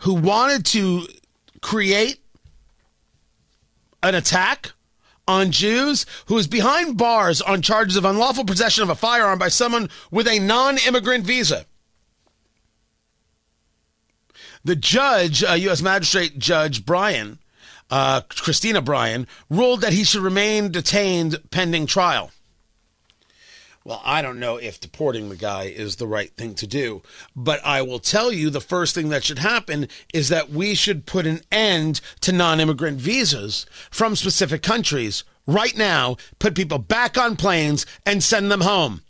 who 0.00 0.12
wanted 0.12 0.66
to 0.66 1.06
create 1.62 2.18
an 4.02 4.14
attack 4.14 4.72
on 5.26 5.52
Jews, 5.52 6.04
who 6.26 6.36
is 6.36 6.48
behind 6.48 6.98
bars 6.98 7.40
on 7.40 7.62
charges 7.62 7.96
of 7.96 8.04
unlawful 8.04 8.44
possession 8.44 8.82
of 8.82 8.90
a 8.90 8.94
firearm 8.94 9.38
by 9.38 9.48
someone 9.48 9.88
with 10.10 10.28
a 10.28 10.38
non 10.38 10.76
immigrant 10.86 11.24
visa. 11.24 11.64
The 14.64 14.76
judge, 14.76 15.42
uh, 15.42 15.52
U.S. 15.52 15.80
Magistrate 15.80 16.38
Judge 16.38 16.84
Bryan, 16.84 17.38
uh, 17.90 18.20
Christina 18.28 18.82
Bryan, 18.82 19.26
ruled 19.48 19.80
that 19.80 19.92
he 19.92 20.04
should 20.04 20.22
remain 20.22 20.70
detained 20.70 21.38
pending 21.50 21.86
trial. 21.86 22.30
Well, 23.82 24.02
I 24.04 24.20
don't 24.20 24.38
know 24.38 24.58
if 24.58 24.78
deporting 24.78 25.30
the 25.30 25.36
guy 25.36 25.64
is 25.64 25.96
the 25.96 26.06
right 26.06 26.30
thing 26.36 26.54
to 26.56 26.66
do, 26.66 27.00
but 27.34 27.64
I 27.64 27.80
will 27.80 27.98
tell 27.98 28.30
you 28.30 28.50
the 28.50 28.60
first 28.60 28.94
thing 28.94 29.08
that 29.08 29.24
should 29.24 29.38
happen 29.38 29.88
is 30.12 30.28
that 30.28 30.50
we 30.50 30.74
should 30.74 31.06
put 31.06 31.26
an 31.26 31.40
end 31.50 32.02
to 32.20 32.30
non 32.30 32.60
immigrant 32.60 33.00
visas 33.00 33.64
from 33.90 34.16
specific 34.16 34.62
countries 34.62 35.24
right 35.46 35.76
now, 35.76 36.18
put 36.38 36.54
people 36.54 36.78
back 36.78 37.16
on 37.16 37.36
planes, 37.36 37.86
and 38.04 38.22
send 38.22 38.50
them 38.52 38.60
home. 38.60 39.00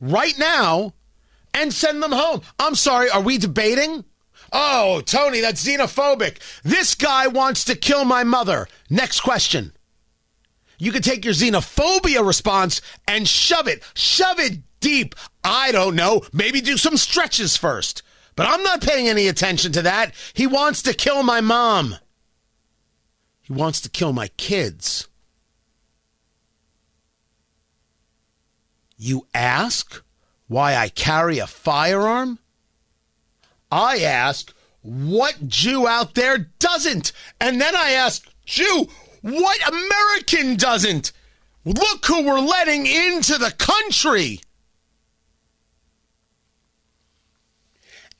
Right 0.00 0.38
now, 0.38 0.94
and 1.54 1.72
send 1.72 2.02
them 2.02 2.12
home. 2.12 2.42
I'm 2.58 2.74
sorry, 2.74 3.10
are 3.10 3.20
we 3.20 3.38
debating? 3.38 4.04
Oh, 4.52 5.02
Tony, 5.04 5.40
that's 5.40 5.64
xenophobic. 5.64 6.38
This 6.62 6.94
guy 6.94 7.26
wants 7.28 7.64
to 7.64 7.74
kill 7.74 8.04
my 8.04 8.24
mother. 8.24 8.68
Next 8.88 9.20
question. 9.20 9.72
You 10.78 10.92
can 10.92 11.02
take 11.02 11.24
your 11.24 11.34
xenophobia 11.34 12.26
response 12.26 12.80
and 13.06 13.28
shove 13.28 13.68
it, 13.68 13.82
shove 13.94 14.40
it 14.40 14.60
deep. 14.80 15.14
I 15.44 15.72
don't 15.72 15.94
know. 15.94 16.22
Maybe 16.32 16.60
do 16.60 16.76
some 16.76 16.96
stretches 16.96 17.56
first. 17.56 18.02
But 18.34 18.46
I'm 18.46 18.62
not 18.62 18.80
paying 18.80 19.08
any 19.08 19.28
attention 19.28 19.72
to 19.72 19.82
that. 19.82 20.14
He 20.32 20.46
wants 20.46 20.82
to 20.82 20.94
kill 20.94 21.22
my 21.22 21.40
mom. 21.40 21.96
He 23.42 23.52
wants 23.52 23.80
to 23.82 23.90
kill 23.90 24.12
my 24.12 24.28
kids. 24.28 25.08
You 28.96 29.26
ask? 29.34 30.02
Why 30.50 30.74
I 30.74 30.88
carry 30.88 31.38
a 31.38 31.46
firearm? 31.46 32.40
I 33.70 34.00
ask, 34.00 34.52
what 34.82 35.46
Jew 35.46 35.86
out 35.86 36.16
there 36.16 36.38
doesn't? 36.58 37.12
And 37.40 37.60
then 37.60 37.76
I 37.76 37.92
ask, 37.92 38.28
Jew, 38.46 38.88
what 39.20 39.60
American 39.68 40.56
doesn't? 40.56 41.12
Look 41.64 42.04
who 42.04 42.24
we're 42.24 42.40
letting 42.40 42.84
into 42.84 43.38
the 43.38 43.52
country. 43.52 44.40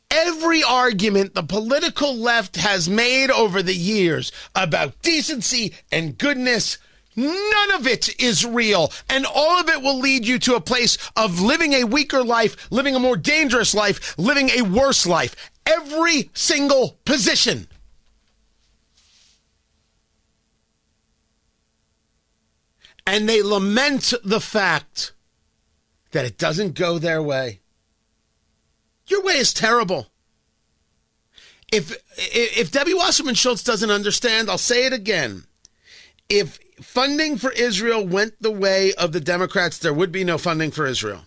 Every 0.09 0.63
argument 0.63 1.35
the 1.35 1.43
political 1.43 2.15
left 2.15 2.55
has 2.59 2.89
made 2.89 3.33
over 3.33 3.61
the 3.61 3.75
years 3.75 4.31
about 4.55 5.03
decency 5.03 5.75
and 5.91 6.17
goodness 6.17 6.79
None 7.17 7.71
of 7.75 7.87
it 7.87 8.21
is 8.21 8.47
real. 8.47 8.93
And 9.09 9.27
all 9.27 9.61
of 9.61 9.69
it 9.69 9.83
will 9.83 9.99
lead 9.99 10.27
you 10.27 10.39
to 10.41 10.55
a 10.55 10.61
place 10.61 10.97
of 11.17 11.41
living 11.41 11.73
a 11.73 11.85
weaker 11.85 12.23
life, 12.23 12.71
living 12.71 12.95
a 12.95 13.01
more 13.01 13.17
dangerous 13.17 13.75
life, 13.75 14.17
living 14.19 14.51
a 14.51 14.63
worse 14.63 15.07
life. 15.07 15.35
Every 15.67 16.31
single 16.35 16.99
position. 17.05 17.69
And 23.07 23.29
they 23.29 23.43
lament 23.43 24.15
the 24.23 24.41
fact 24.41 25.13
that 26.13 26.25
it 26.25 26.39
doesn't 26.39 26.75
go 26.75 26.99
their 26.99 27.23
way. 27.23 27.61
Your 29.09 29.23
way 29.23 29.35
is 29.35 29.53
terrible. 29.53 30.07
If 31.73 31.97
if 32.17 32.71
Debbie 32.71 32.95
Wasserman 32.95 33.35
Schultz 33.35 33.63
doesn't 33.63 33.91
understand, 33.91 34.49
I'll 34.49 34.59
say 34.59 34.87
it 34.87 34.93
again. 34.93 35.45
If 36.29 36.59
funding 36.83 37.37
for 37.37 37.53
Israel 37.53 38.07
went 38.07 38.41
the 38.41 38.51
way 38.51 38.93
of 38.95 39.13
the 39.13 39.21
Democrats, 39.21 39.79
there 39.79 39.95
would 39.95 40.13
be 40.13 40.25
no 40.25 40.39
funding 40.39 40.71
for 40.71 40.87
Israel. 40.87 41.25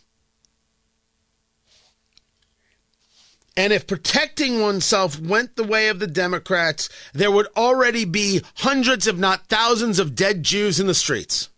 And 3.56 3.72
if 3.72 3.86
protecting 3.86 4.62
oneself 4.62 5.20
went 5.20 5.56
the 5.56 5.64
way 5.64 5.88
of 5.88 6.00
the 6.00 6.08
Democrats, 6.08 6.90
there 7.14 7.32
would 7.32 7.48
already 7.56 8.04
be 8.04 8.42
hundreds, 8.56 9.06
if 9.06 9.16
not 9.16 9.48
thousands, 9.48 10.00
of 10.00 10.16
dead 10.16 10.42
Jews 10.42 10.80
in 10.80 10.88
the 10.88 10.96
streets. 10.96 11.50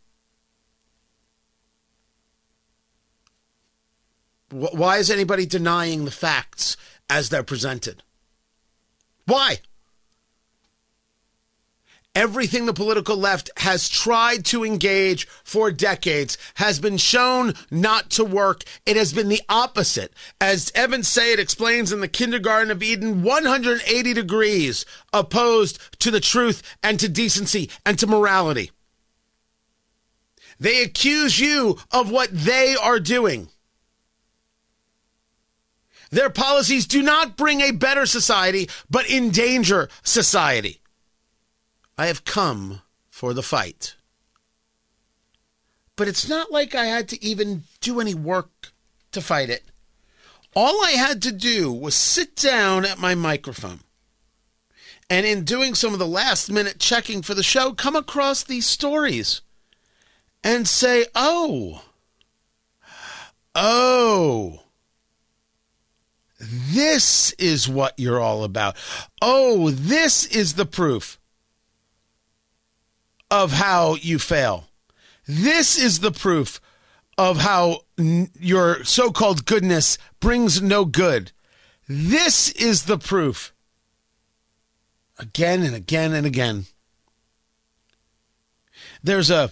Why 4.52 4.98
is 4.98 5.10
anybody 5.10 5.46
denying 5.46 6.06
the 6.06 6.12
facts 6.12 6.76
as 7.10 7.30
they're 7.30 7.44
presented? 7.44 8.04
Why? 9.26 9.60
Everything 12.16 12.66
the 12.66 12.74
political 12.74 13.18
left 13.18 13.50
has 13.58 13.90
tried 13.90 14.46
to 14.46 14.64
engage 14.64 15.28
for 15.44 15.70
decades 15.70 16.38
has 16.56 16.80
been 16.80 16.96
shown 16.96 17.54
not 17.70 18.10
to 18.12 18.24
work. 18.24 18.64
It 18.86 18.96
has 18.96 19.12
been 19.12 19.28
the 19.28 19.42
opposite. 19.50 20.14
As 20.40 20.72
Evan 20.74 21.02
Sayet 21.02 21.40
explains 21.40 21.92
in 21.92 22.00
the 22.00 22.08
Kindergarten 22.08 22.72
of 22.72 22.82
Eden, 22.82 23.22
180 23.22 24.14
degrees 24.14 24.86
opposed 25.12 26.00
to 26.00 26.10
the 26.10 26.22
truth 26.22 26.64
and 26.82 26.98
to 27.02 27.10
decency 27.10 27.70
and 27.86 28.00
to 28.00 28.08
morality. 28.08 28.72
They 30.58 30.84
accuse 30.84 31.38
you 31.38 31.80
of 31.92 32.10
what 32.10 32.30
they 32.32 32.78
are 32.82 33.02
doing. 33.02 33.50
Their 36.12 36.30
policies 36.30 36.88
do 36.88 37.02
not 37.02 37.36
bring 37.36 37.60
a 37.60 37.72
better 37.72 38.06
society, 38.06 38.70
but 38.90 39.10
endanger 39.10 39.90
society. 40.02 40.80
I 41.98 42.08
have 42.08 42.26
come 42.26 42.82
for 43.10 43.34
the 43.34 43.44
fight. 43.44 43.96
But 45.96 46.08
it's 46.08 46.28
not 46.28 46.52
like 46.52 46.76
I 46.76 46.86
had 46.86 47.08
to 47.10 47.24
even 47.24 47.64
do 47.80 48.00
any 48.00 48.14
work 48.14 48.74
to 49.14 49.22
fight 49.22 49.50
it. 49.50 49.64
All 50.54 50.84
I 50.84 50.92
had 50.92 51.22
to 51.24 51.32
do 51.32 51.72
was 51.72 51.96
sit 51.96 52.36
down 52.36 52.86
at 52.86 53.00
my 53.00 53.16
microphone 53.16 53.82
and 55.10 55.26
in 55.26 55.44
doing 55.44 55.76
some 55.76 55.94
of 55.94 56.00
the 56.00 56.08
last 56.08 56.52
minute 56.52 56.80
checking 56.80 57.22
for 57.22 57.34
the 57.34 57.44
show, 57.44 57.74
come 57.74 57.96
across 57.96 58.44
these 58.44 58.66
stories 58.66 59.42
and 60.44 60.68
say, 60.68 61.06
oh, 61.14 61.84
oh, 63.54 64.62
this 66.40 67.32
is 67.34 67.70
what 67.70 67.94
you're 67.98 68.20
all 68.20 68.44
about. 68.44 68.76
Oh, 69.22 69.70
this 69.70 70.26
is 70.26 70.54
the 70.54 70.66
proof 70.66 71.20
of 73.44 73.52
how 73.52 73.96
you 73.96 74.18
fail. 74.18 74.70
This 75.28 75.78
is 75.78 76.00
the 76.00 76.12
proof 76.12 76.62
of 77.18 77.38
how 77.38 77.82
n- 78.00 78.30
your 78.40 78.84
so 78.86 79.12
called 79.12 79.46
goodness 79.46 79.98
brings 80.22 80.62
no 80.62 80.86
good. 80.86 81.32
This 81.88 82.50
is 82.52 82.84
the 82.84 82.98
proof. 82.98 83.54
Again 85.20 85.64
and 85.64 85.76
again 85.76 86.14
and 86.14 86.26
again. 86.26 86.66
There's 89.04 89.30
a 89.30 89.52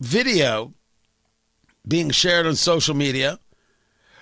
video 0.00 0.72
being 1.86 2.10
shared 2.10 2.46
on 2.46 2.56
social 2.56 2.94
media 2.94 3.38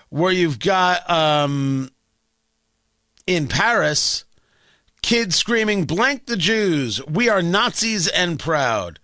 where 0.09 0.33
you've 0.33 0.59
got 0.59 1.09
um, 1.09 1.90
in 3.26 3.47
Paris 3.47 4.25
kids 5.02 5.37
screaming, 5.37 5.85
blank 5.85 6.26
the 6.26 6.37
Jews, 6.37 7.05
we 7.07 7.28
are 7.28 7.43
Nazis 7.43 8.09
and 8.09 8.38
proud. 8.38 8.99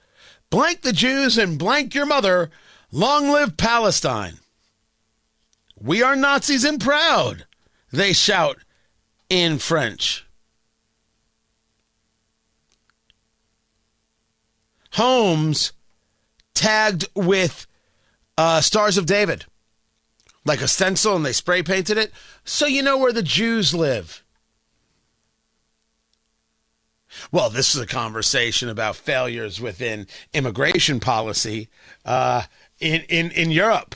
Blank 0.51 0.83
the 0.83 0.93
Jews 0.93 1.39
and 1.39 1.59
blank 1.59 1.95
your 1.95 2.07
mother, 2.07 2.51
long 2.93 3.31
live 3.31 3.57
Palestine. 3.57 4.39
We 5.81 6.03
are 6.03 6.17
Nazis 6.17 6.65
and 6.65 6.81
proud, 6.81 7.47
they 7.93 8.13
shout 8.13 8.59
in 9.29 9.59
French. 9.59 10.27
Homes 14.93 15.73
tagged 16.55 17.09
with 17.15 17.67
uh, 18.39 18.61
Stars 18.61 18.97
of 18.97 19.07
David, 19.07 19.45
like 20.45 20.61
a 20.61 20.69
stencil, 20.69 21.17
and 21.17 21.27
they 21.27 21.33
spray 21.33 21.63
painted 21.63 21.99
it, 21.99 22.13
so 22.45 22.67
you 22.67 22.83
know 22.83 22.97
where 22.97 23.13
the 23.13 23.23
Jews 23.23 23.75
live. 23.75 24.24
Well, 27.33 27.51
this 27.51 27.75
is 27.75 27.81
a 27.81 27.87
conversation 27.87 28.69
about 28.69 28.97
failures 28.97 29.61
within 29.61 30.07
immigration 30.33 31.01
policy 31.01 31.69
uh, 32.05 32.43
in, 32.81 33.03
in, 33.09 33.31
in 33.31 33.51
Europe. 33.51 33.95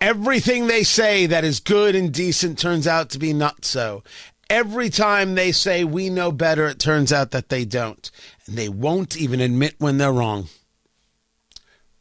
Everything 0.00 0.66
they 0.66 0.84
say 0.84 1.26
that 1.26 1.44
is 1.44 1.60
good 1.60 1.96
and 1.96 2.12
decent 2.12 2.58
turns 2.58 2.86
out 2.86 3.10
to 3.10 3.18
be 3.18 3.32
not 3.32 3.64
so. 3.64 4.04
Every 4.48 4.88
time 4.90 5.34
they 5.34 5.52
say 5.52 5.84
we 5.84 6.08
know 6.08 6.32
better, 6.32 6.66
it 6.66 6.78
turns 6.78 7.12
out 7.12 7.32
that 7.32 7.48
they 7.48 7.64
don't. 7.64 8.10
And 8.46 8.56
they 8.56 8.68
won't 8.68 9.16
even 9.16 9.40
admit 9.40 9.74
when 9.78 9.98
they're 9.98 10.12
wrong. 10.12 10.48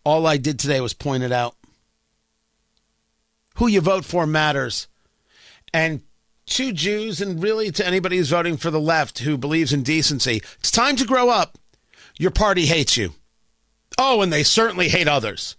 All 0.04 0.26
I 0.26 0.38
did 0.38 0.60
today 0.60 0.80
was 0.80 0.94
point 0.94 1.24
it 1.24 1.32
out. 1.32 1.56
Who 3.56 3.68
you 3.68 3.82
vote 3.82 4.06
for 4.06 4.26
matters. 4.26 4.88
And 5.74 6.02
to 6.48 6.72
Jews 6.72 7.22
and 7.22 7.42
really 7.42 7.72
to 7.72 7.86
anybody 7.86 8.18
who's 8.18 8.30
voting 8.30 8.58
for 8.58 8.72
the 8.72 8.80
left 8.80 9.20
who 9.20 9.38
believes 9.38 9.74
in 9.74 9.84
decency, 9.84 10.42
it's 10.60 10.72
time 10.72 10.96
to 10.96 11.06
grow 11.06 11.30
up. 11.30 11.58
Your 12.18 12.32
party 12.32 12.66
hates 12.66 12.98
you. 12.98 13.14
Oh, 13.98 14.22
and 14.22 14.32
they 14.32 14.44
certainly 14.44 14.90
hate 14.90 15.08
others. 15.08 15.56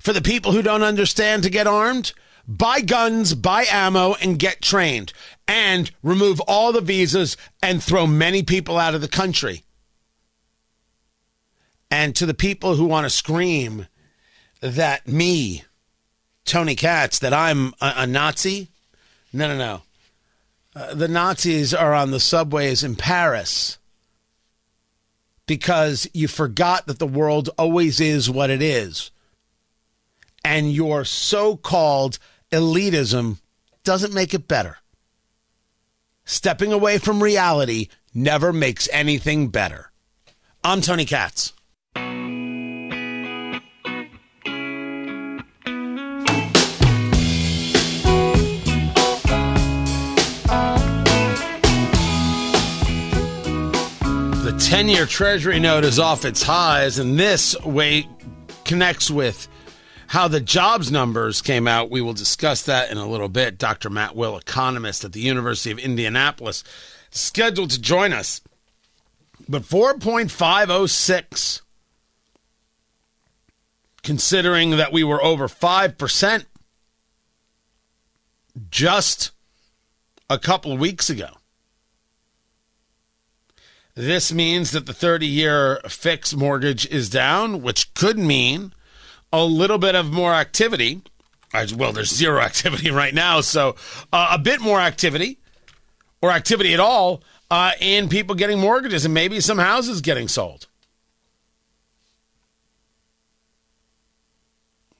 For 0.00 0.12
the 0.12 0.22
people 0.22 0.52
who 0.52 0.62
don't 0.62 0.82
understand 0.82 1.42
to 1.42 1.50
get 1.50 1.66
armed, 1.66 2.12
buy 2.46 2.80
guns, 2.80 3.34
buy 3.34 3.66
ammo, 3.70 4.14
and 4.20 4.38
get 4.38 4.62
trained. 4.62 5.12
And 5.48 5.90
remove 6.02 6.40
all 6.40 6.72
the 6.72 6.80
visas 6.80 7.36
and 7.62 7.82
throw 7.82 8.06
many 8.06 8.42
people 8.42 8.78
out 8.78 8.94
of 8.94 9.00
the 9.00 9.08
country. 9.08 9.64
And 11.90 12.16
to 12.16 12.26
the 12.26 12.34
people 12.34 12.74
who 12.74 12.86
want 12.86 13.04
to 13.04 13.10
scream 13.10 13.86
that 14.60 15.06
me, 15.06 15.64
Tony 16.44 16.74
Katz, 16.74 17.18
that 17.20 17.32
I'm 17.32 17.74
a, 17.80 17.92
a 17.98 18.06
Nazi, 18.06 18.70
no, 19.32 19.48
no, 19.48 19.56
no. 19.56 19.82
Uh, 20.74 20.94
the 20.94 21.08
Nazis 21.08 21.72
are 21.72 21.94
on 21.94 22.10
the 22.10 22.20
subways 22.20 22.84
in 22.84 22.96
Paris 22.96 23.78
because 25.46 26.08
you 26.12 26.28
forgot 26.28 26.86
that 26.86 26.98
the 26.98 27.06
world 27.06 27.50
always 27.56 28.00
is 28.00 28.28
what 28.28 28.50
it 28.50 28.60
is. 28.60 29.10
And 30.44 30.72
your 30.72 31.04
so 31.04 31.56
called 31.56 32.18
elitism 32.52 33.38
doesn't 33.84 34.14
make 34.14 34.34
it 34.34 34.48
better. 34.48 34.78
Stepping 36.24 36.72
away 36.72 36.98
from 36.98 37.22
reality 37.22 37.88
never 38.12 38.52
makes 38.52 38.88
anything 38.92 39.48
better. 39.48 39.90
I'm 40.62 40.80
Tony 40.80 41.04
Katz. 41.04 41.52
The 54.46 54.56
10 54.58 54.88
year 54.88 55.06
Treasury 55.06 55.58
note 55.58 55.82
is 55.82 55.98
off 55.98 56.24
its 56.24 56.40
highs, 56.40 57.00
and 57.00 57.18
this 57.18 57.60
way 57.64 58.08
connects 58.64 59.10
with 59.10 59.48
how 60.06 60.28
the 60.28 60.38
jobs 60.38 60.92
numbers 60.92 61.42
came 61.42 61.66
out. 61.66 61.90
We 61.90 62.00
will 62.00 62.12
discuss 62.12 62.62
that 62.62 62.92
in 62.92 62.96
a 62.96 63.08
little 63.08 63.28
bit. 63.28 63.58
Dr. 63.58 63.90
Matt 63.90 64.14
Will, 64.14 64.38
economist 64.38 65.04
at 65.04 65.12
the 65.12 65.18
University 65.18 65.72
of 65.72 65.80
Indianapolis, 65.80 66.62
scheduled 67.10 67.70
to 67.70 67.80
join 67.80 68.12
us. 68.12 68.40
But 69.48 69.62
4.506, 69.62 71.62
considering 74.04 74.70
that 74.76 74.92
we 74.92 75.02
were 75.02 75.20
over 75.24 75.48
5% 75.48 76.44
just 78.70 79.32
a 80.30 80.38
couple 80.38 80.70
of 80.70 80.78
weeks 80.78 81.10
ago. 81.10 81.30
This 83.96 84.30
means 84.30 84.72
that 84.72 84.84
the 84.84 84.92
30 84.92 85.26
year 85.26 85.80
fixed 85.88 86.36
mortgage 86.36 86.86
is 86.86 87.08
down, 87.08 87.62
which 87.62 87.94
could 87.94 88.18
mean 88.18 88.74
a 89.32 89.42
little 89.42 89.78
bit 89.78 89.94
of 89.94 90.12
more 90.12 90.34
activity. 90.34 91.00
Well, 91.74 91.92
there's 91.92 92.14
zero 92.14 92.40
activity 92.42 92.90
right 92.90 93.14
now, 93.14 93.40
so 93.40 93.74
uh, 94.12 94.28
a 94.32 94.38
bit 94.38 94.60
more 94.60 94.78
activity 94.78 95.38
or 96.20 96.30
activity 96.30 96.74
at 96.74 96.80
all 96.80 97.22
uh, 97.50 97.72
in 97.80 98.10
people 98.10 98.34
getting 98.34 98.60
mortgages 98.60 99.06
and 99.06 99.14
maybe 99.14 99.40
some 99.40 99.56
houses 99.56 100.02
getting 100.02 100.28
sold. 100.28 100.66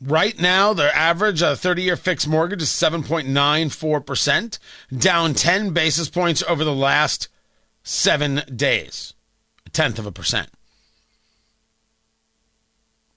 Right 0.00 0.40
now, 0.40 0.72
the 0.72 0.94
average 0.96 1.42
30 1.42 1.82
year 1.82 1.96
fixed 1.96 2.28
mortgage 2.28 2.62
is 2.62 2.70
7.94%, 2.70 4.58
down 4.96 5.34
10 5.34 5.70
basis 5.70 6.08
points 6.08 6.42
over 6.48 6.64
the 6.64 6.74
last 6.74 7.28
seven 7.86 8.42
days, 8.54 9.14
a 9.64 9.70
tenth 9.70 10.00
of 10.00 10.06
a 10.06 10.12
percent. 10.12 10.48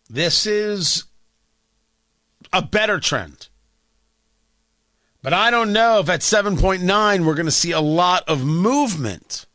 This 0.08 0.46
is 0.46 1.06
a 2.54 2.62
better 2.62 3.00
trend. 3.00 3.48
But 5.24 5.34
I 5.34 5.50
don't 5.50 5.74
know 5.74 6.00
if 6.00 6.10
at 6.10 6.22
7.9 6.22 7.26
we're 7.26 7.34
going 7.34 7.46
to 7.48 7.52
see 7.52 7.72
a 7.72 7.82
lot 7.82 8.24
of 8.30 8.46
movement 8.46 9.48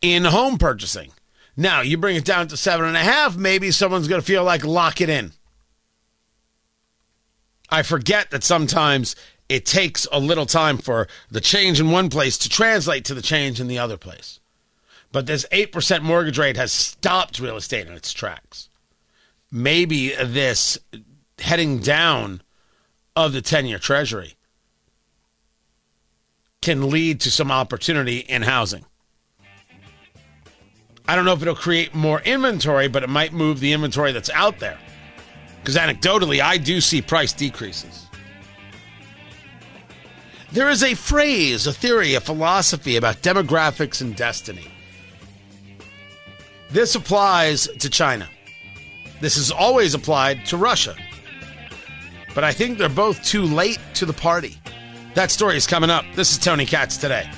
in 0.00 0.24
home 0.24 0.56
purchasing. 0.56 1.10
Now, 1.56 1.80
you 1.80 1.98
bring 1.98 2.16
it 2.16 2.24
down 2.24 2.46
to 2.48 2.56
seven 2.56 2.86
and 2.86 2.96
a 2.96 3.00
half, 3.00 3.36
maybe 3.36 3.72
someone's 3.72 4.08
going 4.08 4.20
to 4.20 4.26
feel 4.26 4.44
like 4.44 4.64
lock 4.64 5.00
it 5.00 5.08
in. 5.08 5.32
I 7.68 7.82
forget 7.82 8.30
that 8.30 8.44
sometimes 8.44 9.16
it 9.48 9.64
takes 9.64 10.06
a 10.10 10.18
little 10.18 10.46
time 10.46 10.78
for 10.78 11.06
the 11.30 11.40
change 11.40 11.80
in 11.80 11.90
one 11.90 12.10
place 12.10 12.36
to 12.38 12.48
translate 12.48 13.04
to 13.04 13.14
the 13.14 13.22
change 13.22 13.60
in 13.60 13.68
the 13.68 13.78
other 13.78 13.96
place. 13.96 14.40
But 15.12 15.26
this 15.26 15.46
8% 15.52 16.02
mortgage 16.02 16.38
rate 16.38 16.56
has 16.56 16.72
stopped 16.72 17.38
real 17.38 17.56
estate 17.56 17.86
in 17.86 17.94
its 17.94 18.12
tracks. 18.12 18.68
Maybe 19.50 20.14
this 20.14 20.78
heading 21.38 21.78
down 21.78 22.42
of 23.14 23.32
the 23.32 23.40
10 23.40 23.66
year 23.66 23.78
treasury 23.78 24.34
can 26.60 26.90
lead 26.90 27.20
to 27.20 27.30
some 27.30 27.50
opportunity 27.50 28.18
in 28.18 28.42
housing. 28.42 28.84
I 31.08 31.14
don't 31.14 31.24
know 31.24 31.32
if 31.32 31.42
it'll 31.42 31.54
create 31.54 31.94
more 31.94 32.20
inventory, 32.22 32.88
but 32.88 33.04
it 33.04 33.08
might 33.08 33.32
move 33.32 33.60
the 33.60 33.72
inventory 33.72 34.10
that's 34.10 34.30
out 34.30 34.58
there. 34.58 34.78
Because 35.60 35.76
anecdotally, 35.76 36.40
I 36.40 36.58
do 36.58 36.80
see 36.80 37.00
price 37.00 37.32
decreases. 37.32 38.05
There 40.56 40.70
is 40.70 40.82
a 40.82 40.94
phrase, 40.94 41.66
a 41.66 41.72
theory, 41.74 42.14
a 42.14 42.20
philosophy 42.20 42.96
about 42.96 43.16
demographics 43.16 44.00
and 44.00 44.16
destiny. 44.16 44.66
This 46.70 46.94
applies 46.94 47.68
to 47.68 47.90
China. 47.90 48.26
This 49.20 49.36
is 49.36 49.50
always 49.50 49.92
applied 49.92 50.46
to 50.46 50.56
Russia. 50.56 50.96
But 52.34 52.44
I 52.44 52.52
think 52.52 52.78
they're 52.78 52.88
both 52.88 53.22
too 53.22 53.42
late 53.42 53.78
to 53.96 54.06
the 54.06 54.14
party. 54.14 54.56
That 55.12 55.30
story 55.30 55.58
is 55.58 55.66
coming 55.66 55.90
up. 55.90 56.06
This 56.14 56.32
is 56.32 56.38
Tony 56.38 56.64
Katz 56.64 56.96
today. 56.96 57.30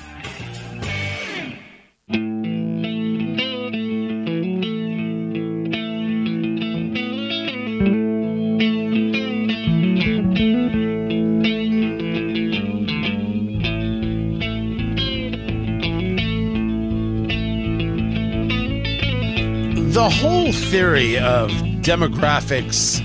The 19.99 20.09
whole 20.09 20.53
theory 20.53 21.17
of 21.17 21.49
demographics 21.81 23.01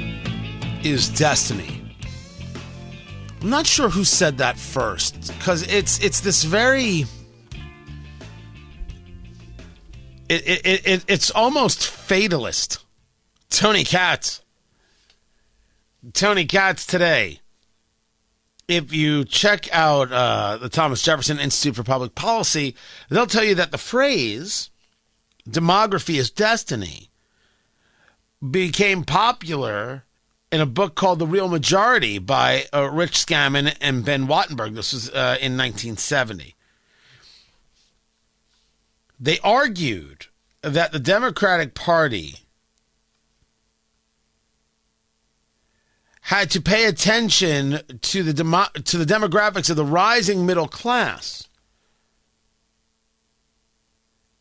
is 0.87 1.09
destiny. 1.09 1.83
I'm 3.42 3.50
not 3.50 3.66
sure 3.66 3.88
who 3.88 4.04
said 4.04 4.38
that 4.38 4.57
first 4.57 5.33
because 5.37 5.64
it's 5.66 5.98
it's 5.98 6.20
this 6.20 6.44
very 6.44 7.04
it, 10.28 10.46
it, 10.46 10.87
it, 10.87 11.04
it's 11.09 11.33
almost 11.33 11.85
fatalist. 11.85 12.85
Tony 13.50 13.83
Katz. 13.83 14.42
Tony 16.12 16.44
Katz 16.44 16.87
today. 16.87 17.40
If 18.68 18.92
you 18.92 19.24
check 19.24 19.68
out 19.72 20.12
uh, 20.12 20.59
the 20.59 20.68
Thomas 20.68 21.02
Jefferson 21.02 21.40
Institute 21.40 21.74
for 21.74 21.83
Public 21.83 22.14
Policy, 22.14 22.76
they'll 23.09 23.26
tell 23.26 23.42
you 23.42 23.57
that 23.57 23.72
the 23.72 23.78
phrase 23.78 24.70
demography 25.48 26.16
is 26.16 26.30
destiny 26.30 27.11
became 28.50 29.04
popular 29.04 30.04
in 30.50 30.61
a 30.61 30.66
book 30.66 30.94
called 30.94 31.18
The 31.18 31.26
Real 31.26 31.48
Majority 31.48 32.18
by 32.18 32.66
uh, 32.72 32.90
Rich 32.90 33.26
Scammon 33.26 33.74
and 33.80 34.04
Ben 34.04 34.26
Wattenberg. 34.26 34.74
This 34.74 34.92
was 34.92 35.09
uh, 35.11 35.37
in 35.40 35.57
1970. 35.57 36.54
They 39.18 39.38
argued 39.40 40.26
that 40.62 40.92
the 40.92 40.98
Democratic 40.98 41.74
Party 41.74 42.37
had 46.22 46.50
to 46.50 46.61
pay 46.61 46.87
attention 46.87 47.80
to 48.00 48.22
the 48.22 48.33
demo- 48.33 48.70
to 48.85 48.96
the 48.96 49.04
demographics 49.04 49.68
of 49.68 49.76
the 49.76 49.85
rising 49.85 50.46
middle 50.46 50.68
class 50.68 51.48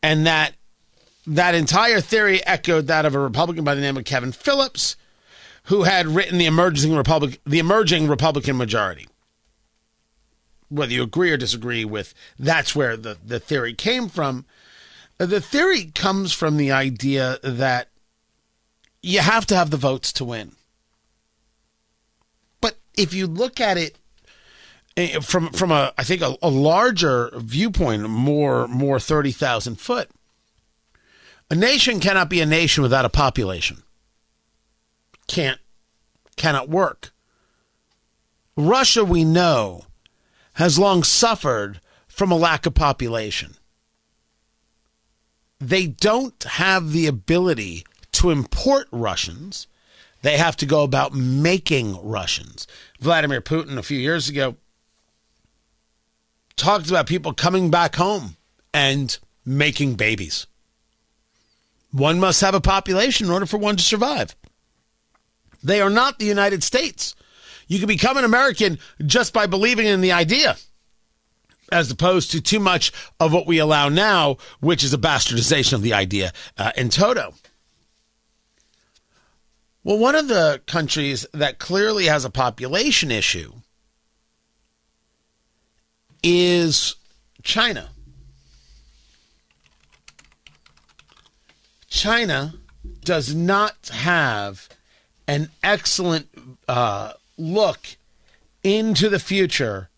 and 0.02 0.26
that 0.26 0.54
that 1.26 1.56
entire 1.56 2.02
theory 2.02 2.46
echoed 2.46 2.88
that 2.88 3.06
of 3.06 3.16
a 3.16 3.20
Republican 3.20 3.64
by 3.64 3.76
the 3.76 3.82
name 3.82 3.98
of 3.98 4.06
Kevin 4.06 4.32
Phillips 4.32 4.96
who 5.66 5.84
had 5.84 6.08
written 6.08 6.38
the 6.38 6.46
emerging 6.46 6.96
republic 6.96 7.40
the 7.46 7.60
emerging 7.60 8.08
Republican 8.08 8.58
majority. 8.58 9.08
Whether 10.70 10.94
you 10.94 11.04
agree 11.04 11.32
or 11.32 11.38
disagree 11.38 11.86
with 11.86 12.14
that's 12.38 12.76
where 12.76 12.98
the, 12.98 13.18
the 13.24 13.40
theory 13.40 13.74
came 13.74 14.10
from. 14.10 14.46
The 15.18 15.40
theory 15.40 15.92
comes 15.94 16.34
from 16.34 16.58
the 16.58 16.72
idea 16.72 17.38
that 17.44 17.90
you 19.02 19.20
have 19.20 19.46
to 19.48 19.56
have 19.56 19.70
the 19.70 19.78
votes 19.78 20.12
to 20.14 20.26
win. 20.26 20.54
But 22.60 22.78
if 22.98 23.14
you 23.14 23.28
look 23.28 23.62
at 23.62 23.78
it 23.78 23.98
eh, 24.98 25.20
from 25.20 25.50
from 25.52 25.72
a 25.72 25.94
I 25.98 26.04
think 26.04 26.22
a, 26.22 26.36
a 26.42 26.50
larger 26.50 27.32
viewpoint, 27.36 28.10
more 28.10 28.68
more 28.68 29.00
thirty 29.00 29.32
thousand 29.32 29.80
foot, 29.80 30.10
a 31.54 31.56
nation 31.56 32.00
cannot 32.00 32.30
be 32.30 32.42
a 32.42 32.48
nation 32.48 32.82
without 32.82 33.06
a 33.06 33.10
population. 33.10 33.84
Can't 35.28 35.60
cannot 36.36 36.68
work. 36.68 37.12
Russia, 38.58 39.06
we 39.06 39.24
know, 39.24 39.84
has 40.54 40.80
long 40.80 41.04
suffered 41.04 41.80
from 42.08 42.32
a 42.32 42.36
lack 42.36 42.66
of 42.66 42.74
population. 42.74 43.54
They 45.60 45.86
don't 45.86 46.42
have 46.44 46.92
the 46.92 47.06
ability 47.06 47.86
to 48.14 48.32
import 48.32 48.88
Russians 48.92 49.68
they 50.24 50.38
have 50.38 50.56
to 50.58 50.66
go 50.66 50.82
about 50.82 51.14
making 51.14 52.04
Russians. 52.04 52.66
Vladimir 53.00 53.42
Putin, 53.42 53.78
a 53.78 53.84
few 53.84 54.00
years 54.00 54.28
ago, 54.28 54.56
talked 56.56 56.90
about 56.90 57.06
people 57.06 57.34
coming 57.34 57.70
back 57.70 57.96
home 57.98 58.38
and 58.74 59.20
making 59.46 59.96
babies. 59.96 60.48
One 61.94 62.20
must 62.20 62.42
have 62.42 62.56
a 62.56 62.60
population 62.60 63.28
in 63.28 63.32
order 63.32 63.46
for 63.46 63.60
one 63.60 63.78
to 63.78 63.84
survive. 63.84 64.36
They 65.64 65.80
are 65.80 65.92
not 65.92 66.18
the 66.18 66.26
United 66.26 66.64
States. 66.64 67.16
You 67.68 67.78
can 67.78 67.88
become 67.88 68.18
an 68.18 68.26
American 68.26 68.80
just 69.06 69.32
by 69.32 69.46
believing 69.46 69.86
in 69.86 70.02
the 70.02 70.12
idea, 70.12 70.58
as 71.72 71.92
opposed 71.92 72.32
to 72.32 72.42
too 72.42 72.60
much 72.60 72.92
of 73.20 73.32
what 73.32 73.46
we 73.46 73.60
allow 73.60 73.90
now, 73.90 74.38
which 74.60 74.84
is 74.84 74.94
a 74.94 74.98
bastardization 74.98 75.74
of 75.74 75.84
the 75.84 75.94
idea 75.94 76.34
uh, 76.58 76.72
in 76.76 76.90
toto. 76.90 77.36
Well, 79.84 80.00
one 80.00 80.16
of 80.16 80.28
the 80.28 80.62
countries 80.66 81.28
that 81.32 81.60
clearly 81.60 82.06
has 82.06 82.26
a 82.26 82.30
population 82.32 83.12
issue 83.12 83.54
is 86.24 86.96
China. 87.44 87.93
China 91.94 92.56
does 93.06 93.36
not 93.36 93.92
have 93.94 94.68
an 95.28 95.50
excellent 95.62 96.28
uh, 96.68 97.14
look 97.38 97.86
into 98.64 99.10
the 99.10 99.20
future 99.20 99.90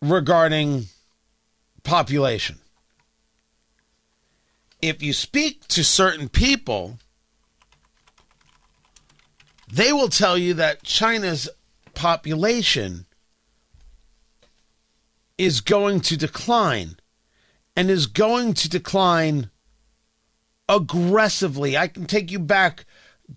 regarding 0.00 0.84
population. 1.82 2.60
If 4.80 5.02
you 5.02 5.12
speak 5.12 5.66
to 5.68 5.82
certain 5.82 6.28
people, 6.28 6.98
they 9.70 9.92
will 9.92 10.08
tell 10.08 10.38
you 10.38 10.54
that 10.54 10.84
China's 10.84 11.48
population 11.94 13.06
is 15.36 15.60
going 15.60 16.00
to 16.02 16.16
decline 16.16 16.96
and 17.74 17.90
is 17.90 18.06
going 18.06 18.54
to 18.54 18.68
decline 18.68 19.50
aggressively. 20.76 21.76
I 21.76 21.88
can 21.88 22.06
take 22.06 22.30
you 22.30 22.38
back 22.38 22.84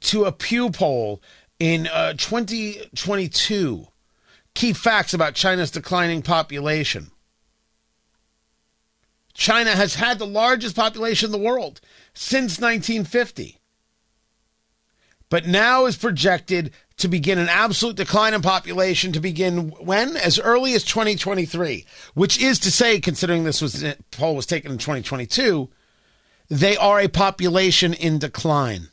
to 0.01 0.25
a 0.25 0.31
Pew 0.31 0.69
poll 0.71 1.21
in 1.59 1.87
uh, 1.87 2.13
2022. 2.13 3.87
Key 4.53 4.73
facts 4.73 5.13
about 5.13 5.35
China's 5.35 5.71
declining 5.71 6.21
population. 6.21 7.11
China 9.33 9.71
has 9.71 9.95
had 9.95 10.17
the 10.17 10.25
largest 10.25 10.75
population 10.75 11.27
in 11.27 11.31
the 11.31 11.37
world 11.37 11.81
since 12.13 12.59
1950 12.59 13.59
but 15.29 15.47
now 15.47 15.85
is 15.85 15.97
projected 15.97 16.71
to 16.97 17.07
begin 17.07 17.37
an 17.37 17.49
absolute 17.49 17.97
decline 17.97 18.33
in 18.33 18.41
population 18.41 19.11
to 19.11 19.19
begin 19.19 19.69
when 19.71 20.15
as 20.15 20.39
early 20.39 20.73
as 20.73 20.83
2023 20.83 21.85
which 22.13 22.41
is 22.41 22.59
to 22.59 22.71
say 22.71 22.99
considering 22.99 23.43
this 23.43 23.61
was 23.61 23.83
poll 24.11 24.35
was 24.35 24.45
taken 24.45 24.71
in 24.71 24.77
2022 24.77 25.69
they 26.49 26.77
are 26.77 26.99
a 26.99 27.07
population 27.07 27.93
in 27.93 28.19
decline 28.19 28.89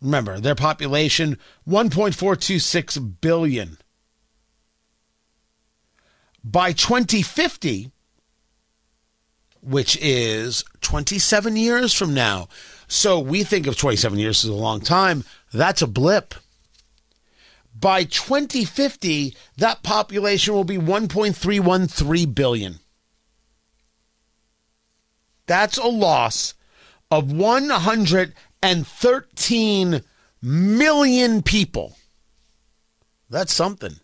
remember 0.00 0.38
their 0.40 0.54
population 0.54 1.38
1.426 1.66 3.20
billion 3.20 3.78
by 6.42 6.72
2050 6.72 7.90
which 9.64 9.96
is 10.00 10.62
27 10.82 11.56
years 11.56 11.92
from 11.94 12.14
now. 12.14 12.48
So 12.86 13.18
we 13.18 13.44
think 13.44 13.66
of 13.66 13.76
27 13.76 14.18
years 14.18 14.44
as 14.44 14.50
a 14.50 14.54
long 14.54 14.80
time. 14.80 15.24
That's 15.52 15.82
a 15.82 15.86
blip. 15.86 16.34
By 17.78 18.04
2050, 18.04 19.36
that 19.56 19.82
population 19.82 20.54
will 20.54 20.64
be 20.64 20.76
1.313 20.76 22.34
billion. 22.34 22.78
That's 25.46 25.78
a 25.78 25.86
loss 25.86 26.54
of 27.10 27.32
113 27.32 30.02
million 30.42 31.42
people. 31.42 31.96
That's 33.30 33.52
something. 33.52 33.96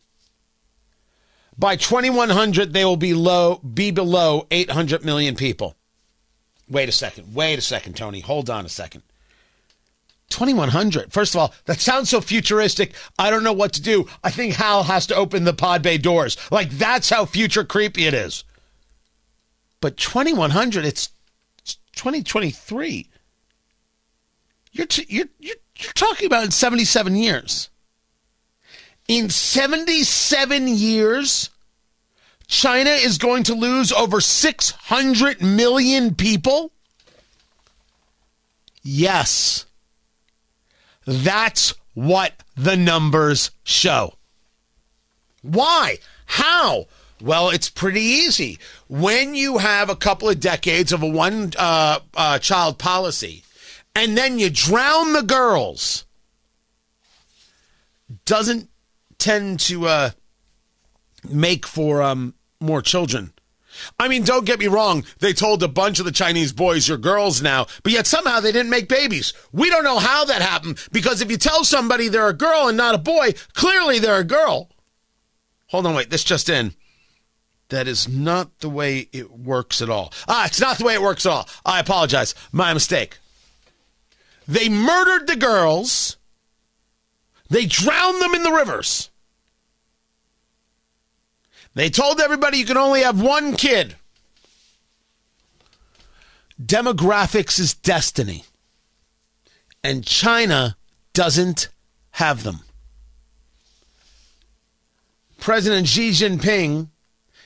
By 1.56 1.76
2100, 1.76 2.72
they 2.72 2.84
will 2.84 2.96
be 2.96 3.12
low, 3.12 3.58
be 3.58 3.90
below 3.90 4.46
800 4.50 5.04
million 5.04 5.36
people. 5.36 5.76
Wait 6.68 6.88
a 6.88 6.92
second. 6.92 7.34
Wait 7.34 7.58
a 7.58 7.62
second, 7.62 7.96
Tony. 7.96 8.20
Hold 8.20 8.48
on 8.48 8.64
a 8.64 8.68
second. 8.68 9.02
2100. 10.30 11.12
First 11.12 11.34
of 11.34 11.40
all, 11.40 11.54
that 11.66 11.80
sounds 11.80 12.08
so 12.08 12.20
futuristic. 12.20 12.94
I 13.18 13.30
don't 13.30 13.44
know 13.44 13.52
what 13.52 13.72
to 13.74 13.82
do. 13.82 14.06
I 14.24 14.30
think 14.30 14.54
Hal 14.54 14.84
has 14.84 15.06
to 15.08 15.16
open 15.16 15.44
the 15.44 15.52
pod 15.52 15.82
bay 15.82 15.98
doors. 15.98 16.36
Like, 16.50 16.70
that's 16.70 17.10
how 17.10 17.26
future 17.26 17.64
creepy 17.64 18.06
it 18.06 18.14
is. 18.14 18.44
But 19.80 19.96
2100, 19.96 20.84
it's 20.84 21.10
2023. 21.96 23.08
You're, 24.72 24.86
t- 24.86 25.06
you're, 25.08 25.26
you're, 25.38 25.56
you're 25.76 25.92
talking 25.92 26.26
about 26.26 26.44
in 26.44 26.50
77 26.50 27.16
years. 27.16 27.70
In 29.08 29.28
77 29.28 30.68
years, 30.68 31.50
China 32.46 32.90
is 32.90 33.18
going 33.18 33.42
to 33.44 33.54
lose 33.54 33.92
over 33.92 34.20
600 34.20 35.42
million 35.42 36.14
people? 36.14 36.72
Yes. 38.82 39.66
That's 41.06 41.74
what 41.94 42.34
the 42.56 42.76
numbers 42.76 43.50
show. 43.64 44.14
Why? 45.42 45.98
How? 46.26 46.86
Well, 47.20 47.50
it's 47.50 47.68
pretty 47.68 48.00
easy. 48.00 48.58
When 48.88 49.34
you 49.34 49.58
have 49.58 49.90
a 49.90 49.96
couple 49.96 50.28
of 50.28 50.40
decades 50.40 50.92
of 50.92 51.02
a 51.02 51.08
one 51.08 51.52
uh, 51.58 52.00
uh, 52.14 52.38
child 52.38 52.78
policy 52.78 53.44
and 53.94 54.16
then 54.16 54.38
you 54.38 54.48
drown 54.50 55.12
the 55.12 55.22
girls, 55.22 56.06
doesn't 58.24 58.68
tend 59.18 59.60
to 59.60 59.86
uh, 59.86 60.10
make 61.28 61.66
for 61.66 62.02
um, 62.02 62.34
more 62.60 62.82
children. 62.82 63.32
I 63.98 64.08
mean, 64.08 64.24
don't 64.24 64.44
get 64.44 64.58
me 64.58 64.66
wrong. 64.66 65.04
They 65.20 65.32
told 65.32 65.62
a 65.62 65.68
bunch 65.68 66.00
of 66.00 66.04
the 66.04 66.12
Chinese 66.12 66.52
boys, 66.52 66.88
you're 66.88 66.98
girls 66.98 67.40
now, 67.40 67.66
but 67.82 67.92
yet 67.92 68.06
somehow 68.06 68.40
they 68.40 68.52
didn't 68.52 68.70
make 68.70 68.88
babies. 68.88 69.32
We 69.52 69.70
don't 69.70 69.84
know 69.84 69.98
how 69.98 70.24
that 70.24 70.42
happened 70.42 70.78
because 70.90 71.20
if 71.20 71.30
you 71.30 71.36
tell 71.36 71.64
somebody 71.64 72.08
they're 72.08 72.28
a 72.28 72.34
girl 72.34 72.68
and 72.68 72.76
not 72.76 72.94
a 72.94 72.98
boy, 72.98 73.34
clearly 73.54 73.98
they're 73.98 74.20
a 74.20 74.24
girl. 74.24 74.70
Hold 75.68 75.86
on, 75.86 75.94
wait, 75.94 76.10
this 76.10 76.24
just 76.24 76.48
in. 76.48 76.74
That 77.70 77.86
is 77.86 78.08
not 78.08 78.58
the 78.58 78.68
way 78.68 79.08
it 79.12 79.30
works 79.30 79.80
at 79.80 79.88
all. 79.88 80.12
Ah, 80.28 80.46
it's 80.46 80.60
not 80.60 80.78
the 80.78 80.84
way 80.84 80.94
it 80.94 81.02
works 81.02 81.24
at 81.24 81.32
all. 81.32 81.48
I 81.64 81.78
apologize. 81.78 82.34
My 82.52 82.74
mistake. 82.74 83.18
They 84.46 84.68
murdered 84.68 85.28
the 85.28 85.36
girls. 85.36 86.16
They 87.48 87.66
drowned 87.66 88.20
them 88.20 88.34
in 88.34 88.42
the 88.42 88.52
rivers. 88.52 89.10
They 91.74 91.90
told 91.90 92.20
everybody 92.20 92.58
you 92.58 92.66
can 92.66 92.76
only 92.76 93.02
have 93.02 93.22
one 93.22 93.54
kid. 93.54 93.94
Demographics 96.60 97.60
is 97.60 97.74
destiny. 97.74 98.44
And 99.84 100.04
China 100.04 100.76
doesn't 101.12 101.68
have 102.10 102.42
them. 102.42 102.60
President 105.38 105.86
Xi 105.86 106.10
Jinping 106.10 106.88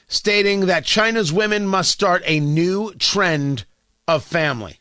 stating 0.09 0.67
that 0.67 0.85
China's 0.85 1.33
women 1.33 1.67
must 1.67 1.91
start 1.91 2.23
a 2.27 2.41
new 2.41 2.93
trend 2.95 3.65
of 4.07 4.25
family. 4.25 4.81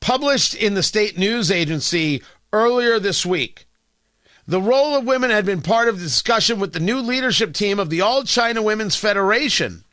Published 0.00 0.54
in 0.54 0.74
the 0.74 0.82
state 0.82 1.18
news 1.18 1.50
agency 1.50 2.22
earlier 2.52 2.98
this 2.98 3.26
week, 3.26 3.66
the 4.46 4.60
role 4.60 4.94
of 4.94 5.04
women 5.04 5.30
had 5.30 5.44
been 5.44 5.62
part 5.62 5.88
of 5.88 5.98
the 5.98 6.04
discussion 6.04 6.60
with 6.60 6.72
the 6.72 6.80
new 6.80 6.98
leadership 6.98 7.52
team 7.52 7.80
of 7.80 7.90
the 7.90 8.00
All 8.00 8.22
China 8.22 8.62
Women's 8.62 8.96
Federation. 8.96 9.84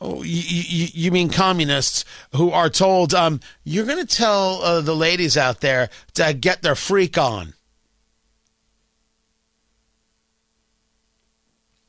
Oh, 0.00 0.22
you, 0.22 0.42
you, 0.42 0.88
you 0.92 1.10
mean 1.10 1.28
communists 1.28 2.04
who 2.34 2.50
are 2.50 2.70
told, 2.70 3.12
um, 3.14 3.40
you're 3.64 3.86
going 3.86 4.04
to 4.04 4.16
tell 4.16 4.62
uh, 4.62 4.80
the 4.80 4.96
ladies 4.96 5.36
out 5.36 5.60
there 5.60 5.90
to 6.14 6.32
get 6.32 6.62
their 6.62 6.74
freak 6.74 7.18
on. 7.18 7.54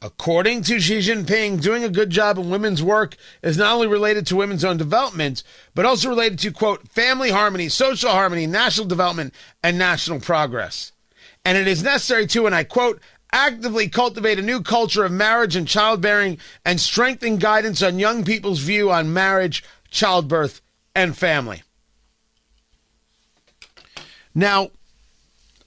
According 0.04 0.64
to 0.64 0.82
Xi 0.82 1.00
Jinping, 1.00 1.62
doing 1.62 1.86
a 1.86 1.90
good 1.90 2.10
job 2.10 2.38
in 2.38 2.50
women's 2.50 2.84
work 2.84 3.16
is 3.42 3.58
not 3.58 3.76
only 3.76 3.88
related 3.88 4.28
to 4.28 4.36
women's 4.36 4.66
own 4.66 4.76
development, 4.76 5.44
but 5.74 5.86
also 5.86 6.10
related 6.10 6.40
to, 6.40 6.52
quote, 6.52 6.90
family 6.90 7.32
harmony, 7.32 7.70
social 7.70 8.10
harmony, 8.10 8.46
national 8.46 8.86
development, 8.86 9.34
and 9.64 9.78
national 9.78 10.20
progress. 10.20 10.92
And 11.46 11.58
it 11.58 11.70
is 11.70 11.84
necessary 11.84 12.28
to, 12.28 12.46
and 12.46 12.54
I 12.54 12.66
quote, 12.66 13.00
actively 13.32 13.88
cultivate 13.88 14.38
a 14.38 14.42
new 14.42 14.62
culture 14.62 15.06
of 15.06 15.14
marriage 15.14 15.56
and 15.56 15.66
childbearing 15.66 16.38
and 16.66 16.82
strengthen 16.82 17.38
guidance 17.38 17.82
on 17.82 17.98
young 17.98 18.26
people's 18.26 18.60
view 18.60 18.92
on 18.92 19.14
marriage, 19.14 19.64
childbirth, 19.90 20.60
and 20.94 21.18
family. 21.18 21.64
Now, 24.36 24.72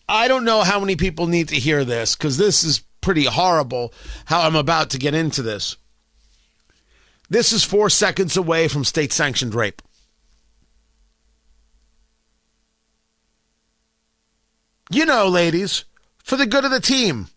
I 0.06 0.28
don't 0.28 0.44
know 0.44 0.60
how 0.60 0.78
many 0.78 0.94
people 0.94 1.26
need 1.26 1.48
to 1.48 1.56
hear 1.56 1.86
this 1.86 2.14
because 2.14 2.36
this 2.36 2.62
is 2.62 2.82
pretty 3.06 3.24
horrible 3.24 3.94
how 4.24 4.40
I'm 4.40 4.56
about 4.56 4.90
to 4.90 4.98
get 4.98 5.14
into 5.14 5.40
this. 5.40 5.76
This 7.30 7.52
is 7.52 7.62
four 7.62 7.88
seconds 7.88 8.36
away 8.36 8.66
from 8.66 8.82
state 8.82 9.12
sanctioned 9.12 9.54
rape. 9.54 9.80
You 14.90 15.06
know, 15.06 15.28
ladies, 15.28 15.84
for 16.18 16.36
the 16.36 16.46
good 16.46 16.64
of 16.64 16.72
the 16.72 16.80
team. 16.80 17.28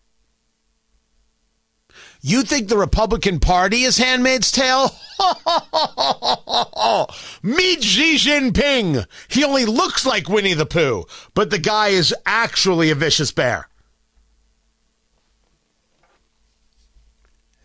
You 2.20 2.42
think 2.42 2.66
the 2.66 2.76
Republican 2.76 3.38
Party 3.38 3.84
is 3.84 3.96
Handmaid's 3.96 4.50
Tale? 4.50 4.90
Meet 7.44 7.84
Xi 7.84 8.16
Jinping. 8.16 9.06
He 9.28 9.44
only 9.44 9.66
looks 9.66 10.04
like 10.04 10.28
Winnie 10.28 10.54
the 10.54 10.66
Pooh, 10.66 11.04
but 11.34 11.50
the 11.50 11.60
guy 11.60 11.90
is 11.90 12.12
actually 12.26 12.90
a 12.90 12.96
vicious 12.96 13.30
bear. 13.30 13.69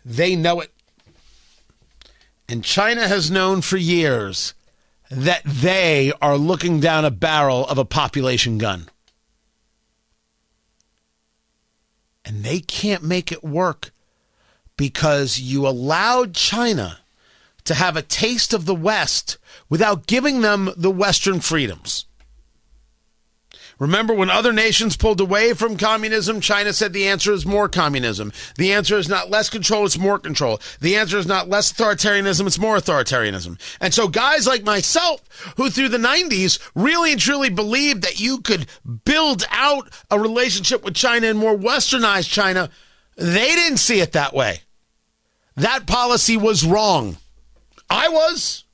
They 0.08 0.36
know 0.36 0.60
it. 0.60 0.72
And 2.48 2.62
China 2.62 3.08
has 3.08 3.28
known 3.28 3.60
for 3.60 3.76
years 3.76 4.54
that 5.10 5.42
they 5.44 6.12
are 6.22 6.36
looking 6.36 6.78
down 6.78 7.04
a 7.04 7.10
barrel 7.10 7.66
of 7.66 7.76
a 7.76 7.84
population 7.84 8.56
gun. 8.56 8.88
And 12.24 12.44
they 12.44 12.60
can't 12.60 13.02
make 13.02 13.32
it 13.32 13.42
work 13.42 13.90
because 14.76 15.40
you 15.40 15.66
allowed 15.66 16.34
China 16.34 17.00
to 17.64 17.74
have 17.74 17.96
a 17.96 18.02
taste 18.02 18.54
of 18.54 18.64
the 18.64 18.76
West 18.76 19.38
without 19.68 20.06
giving 20.06 20.40
them 20.40 20.70
the 20.76 20.90
Western 20.90 21.40
freedoms. 21.40 22.05
Remember 23.78 24.14
when 24.14 24.30
other 24.30 24.54
nations 24.54 24.96
pulled 24.96 25.20
away 25.20 25.52
from 25.52 25.76
communism, 25.76 26.40
China 26.40 26.72
said 26.72 26.92
the 26.92 27.08
answer 27.08 27.32
is 27.32 27.44
more 27.44 27.68
communism. 27.68 28.32
The 28.56 28.72
answer 28.72 28.96
is 28.96 29.08
not 29.08 29.30
less 29.30 29.50
control, 29.50 29.84
it's 29.84 29.98
more 29.98 30.18
control. 30.18 30.60
The 30.80 30.96
answer 30.96 31.18
is 31.18 31.26
not 31.26 31.50
less 31.50 31.72
authoritarianism, 31.72 32.46
it's 32.46 32.58
more 32.58 32.76
authoritarianism. 32.76 33.60
And 33.80 33.92
so 33.92 34.08
guys 34.08 34.46
like 34.46 34.64
myself, 34.64 35.20
who 35.58 35.68
through 35.68 35.90
the 35.90 35.98
90s 35.98 36.58
really 36.74 37.12
and 37.12 37.20
truly 37.20 37.50
believed 37.50 38.02
that 38.02 38.18
you 38.18 38.40
could 38.40 38.66
build 39.04 39.44
out 39.50 39.90
a 40.10 40.18
relationship 40.18 40.82
with 40.82 40.94
China 40.94 41.26
and 41.26 41.38
more 41.38 41.56
westernized 41.56 42.30
China, 42.30 42.70
they 43.16 43.48
didn't 43.54 43.78
see 43.78 44.00
it 44.00 44.12
that 44.12 44.32
way. 44.34 44.60
That 45.56 45.86
policy 45.86 46.36
was 46.36 46.64
wrong. 46.64 47.18
I 47.90 48.08
was. 48.08 48.64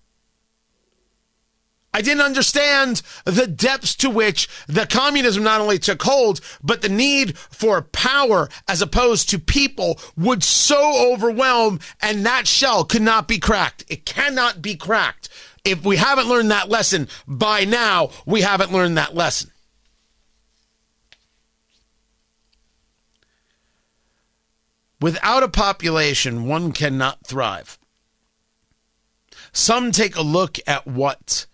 I 1.94 2.00
didn't 2.00 2.22
understand 2.22 3.02
the 3.24 3.46
depths 3.46 3.94
to 3.96 4.09
which 4.09 4.48
the 4.66 4.87
communism 4.87 5.42
not 5.42 5.61
only 5.61 5.78
took 5.78 6.02
hold, 6.02 6.40
but 6.62 6.81
the 6.81 6.88
need 6.88 7.37
for 7.37 7.83
power 7.83 8.48
as 8.66 8.81
opposed 8.81 9.28
to 9.31 9.38
people 9.38 10.00
would 10.16 10.42
so 10.42 11.12
overwhelm 11.12 11.81
and 12.00 12.24
that 12.24 12.46
shell 12.46 12.85
could 12.85 13.02
not 13.02 13.28
be 13.28 13.38
cracked. 13.38 13.85
It 13.88 14.07
cannot 14.07 14.62
be 14.62 14.74
cracked. 14.74 15.28
If 15.64 15.85
we 15.85 15.96
haven't 15.96 16.28
learned 16.28 16.50
that 16.50 16.70
lesson 16.70 17.09
by 17.28 17.64
now, 17.64 18.11
we 18.24 18.40
haven't 18.40 18.72
learned 18.72 18.96
that 18.96 19.14
lesson. 19.14 19.50
Without 25.00 25.42
a 25.42 25.48
population, 25.48 26.46
one 26.46 26.72
cannot 26.72 27.26
thrive. 27.26 27.78
Some 29.52 29.92
take 29.92 30.16
a 30.16 30.22
look 30.22 30.59
at 30.66 30.87
what 30.87 31.46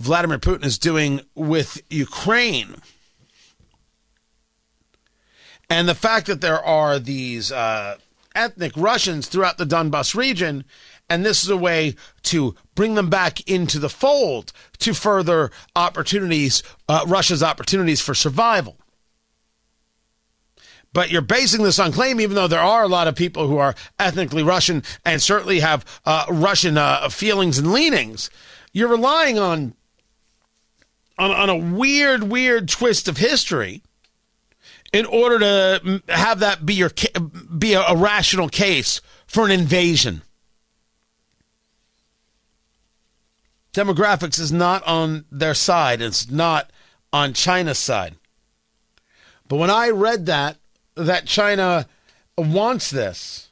Vladimir 0.00 0.38
Putin 0.38 0.64
is 0.64 0.78
doing 0.78 1.20
with 1.34 1.82
Ukraine. 1.90 2.76
And 5.68 5.88
the 5.88 5.94
fact 5.94 6.26
that 6.26 6.40
there 6.40 6.62
are 6.64 6.98
these 6.98 7.52
uh, 7.52 7.98
ethnic 8.34 8.72
Russians 8.76 9.28
throughout 9.28 9.58
the 9.58 9.66
Donbass 9.66 10.14
region, 10.14 10.64
and 11.08 11.24
this 11.24 11.44
is 11.44 11.50
a 11.50 11.56
way 11.56 11.96
to 12.22 12.54
bring 12.74 12.94
them 12.94 13.10
back 13.10 13.46
into 13.48 13.78
the 13.78 13.90
fold 13.90 14.52
to 14.78 14.94
further 14.94 15.50
opportunities, 15.76 16.62
uh, 16.88 17.04
Russia's 17.06 17.42
opportunities 17.42 18.00
for 18.00 18.14
survival. 18.14 18.78
But 20.94 21.10
you're 21.10 21.20
basing 21.20 21.62
this 21.62 21.78
on 21.78 21.92
claim, 21.92 22.20
even 22.20 22.34
though 22.34 22.48
there 22.48 22.58
are 22.58 22.82
a 22.82 22.88
lot 22.88 23.06
of 23.06 23.14
people 23.14 23.46
who 23.46 23.58
are 23.58 23.74
ethnically 23.98 24.42
Russian 24.42 24.82
and 25.04 25.22
certainly 25.22 25.60
have 25.60 25.84
uh, 26.06 26.24
Russian 26.30 26.78
uh, 26.78 27.10
feelings 27.10 27.58
and 27.58 27.70
leanings. 27.70 28.30
You're 28.72 28.88
relying 28.88 29.38
on 29.38 29.74
on, 31.20 31.30
on 31.30 31.50
a 31.50 31.56
weird, 31.56 32.24
weird 32.24 32.68
twist 32.68 33.06
of 33.06 33.18
history 33.18 33.82
in 34.92 35.04
order 35.04 35.38
to 35.38 36.02
have 36.08 36.40
that 36.40 36.64
be 36.64 36.74
your 36.74 36.90
be 37.56 37.74
a, 37.74 37.82
a 37.82 37.96
rational 37.96 38.48
case 38.48 39.00
for 39.26 39.44
an 39.44 39.50
invasion. 39.50 40.22
Demographics 43.72 44.40
is 44.40 44.50
not 44.50 44.82
on 44.84 45.26
their 45.30 45.54
side. 45.54 46.00
It's 46.00 46.28
not 46.28 46.70
on 47.12 47.34
China's 47.34 47.78
side. 47.78 48.16
But 49.46 49.56
when 49.56 49.70
I 49.70 49.90
read 49.90 50.26
that 50.26 50.56
that 50.96 51.26
China 51.26 51.86
wants 52.36 52.90
this, 52.90 53.49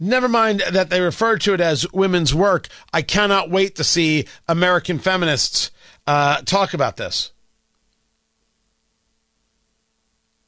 never 0.00 0.28
mind 0.28 0.62
that 0.72 0.90
they 0.90 1.00
refer 1.00 1.36
to 1.38 1.54
it 1.54 1.60
as 1.60 1.90
women's 1.92 2.34
work, 2.34 2.66
I 2.92 3.02
cannot 3.02 3.50
wait 3.50 3.76
to 3.76 3.84
see 3.84 4.26
American 4.48 4.98
feminists 4.98 5.70
uh, 6.06 6.40
talk 6.42 6.74
about 6.74 6.96
this. 6.96 7.32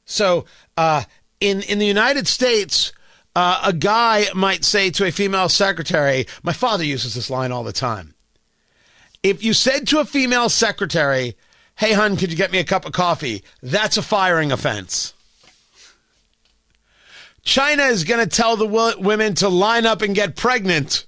So, 0.05 0.45
uh, 0.75 1.03
in 1.39 1.61
in 1.61 1.79
the 1.79 1.85
United 1.85 2.27
States, 2.27 2.91
uh, 3.35 3.61
a 3.63 3.73
guy 3.73 4.25
might 4.35 4.63
say 4.63 4.89
to 4.91 5.05
a 5.05 5.11
female 5.11 5.49
secretary, 5.49 6.25
my 6.43 6.53
father 6.53 6.83
uses 6.83 7.13
this 7.13 7.29
line 7.29 7.51
all 7.51 7.63
the 7.63 7.73
time. 7.73 8.13
If 9.23 9.43
you 9.43 9.53
said 9.53 9.87
to 9.87 9.99
a 9.99 10.05
female 10.05 10.49
secretary, 10.49 11.37
hey, 11.77 11.93
hun, 11.93 12.17
could 12.17 12.31
you 12.31 12.37
get 12.37 12.51
me 12.51 12.59
a 12.59 12.63
cup 12.63 12.85
of 12.85 12.91
coffee? 12.91 13.43
That's 13.61 13.97
a 13.97 14.01
firing 14.01 14.51
offense. 14.51 15.12
China 17.43 17.83
is 17.83 18.05
going 18.05 18.21
to 18.21 18.35
tell 18.35 18.55
the 18.55 18.95
women 18.99 19.35
to 19.35 19.49
line 19.49 19.85
up 19.85 20.01
and 20.01 20.15
get 20.15 20.35
pregnant. 20.35 21.05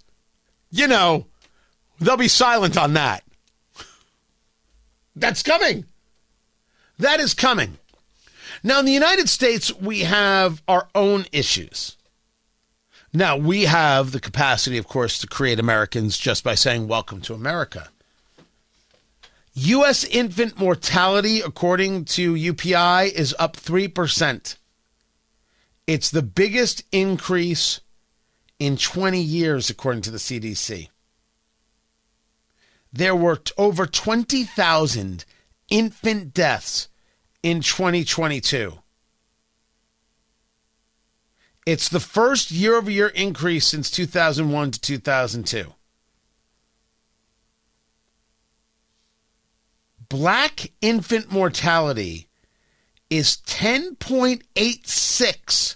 You 0.69 0.87
know, 0.87 1.27
they'll 1.99 2.17
be 2.17 2.27
silent 2.27 2.77
on 2.77 2.93
that. 2.93 3.23
That's 5.15 5.41
coming. 5.41 5.85
That 6.99 7.19
is 7.19 7.33
coming. 7.33 7.77
Now, 8.63 8.79
in 8.79 8.85
the 8.85 8.91
United 8.91 9.29
States, 9.29 9.73
we 9.75 10.01
have 10.01 10.61
our 10.67 10.89
own 10.93 11.25
issues. 11.31 11.95
Now, 13.13 13.37
we 13.37 13.63
have 13.63 14.11
the 14.11 14.19
capacity, 14.19 14.77
of 14.77 14.87
course, 14.87 15.19
to 15.19 15.27
create 15.27 15.59
Americans 15.59 16.17
just 16.17 16.43
by 16.43 16.55
saying, 16.55 16.87
Welcome 16.87 17.21
to 17.21 17.33
America. 17.33 17.89
U.S. 19.53 20.03
infant 20.03 20.59
mortality, 20.59 21.39
according 21.39 22.05
to 22.05 22.33
UPI, 22.33 23.13
is 23.13 23.33
up 23.39 23.55
3%. 23.55 24.57
It's 25.87 26.09
the 26.09 26.23
biggest 26.23 26.83
increase 26.91 27.81
in 28.59 28.77
20 28.77 29.19
years, 29.19 29.69
according 29.69 30.01
to 30.03 30.11
the 30.11 30.17
CDC. 30.17 30.89
There 32.91 33.15
were 33.15 33.41
over 33.57 33.85
20,000 33.85 35.25
infant 35.69 36.33
deaths 36.33 36.87
in 37.43 37.61
2022. 37.61 38.79
It's 41.65 41.89
the 41.89 41.99
first 41.99 42.51
year 42.51 42.75
over 42.75 42.89
year 42.89 43.07
increase 43.07 43.67
since 43.67 43.89
2001 43.91 44.71
to 44.71 44.79
2002. 44.79 45.73
Black 50.07 50.71
infant 50.81 51.31
mortality 51.31 52.29
is 53.09 53.37
10.86 53.45 55.75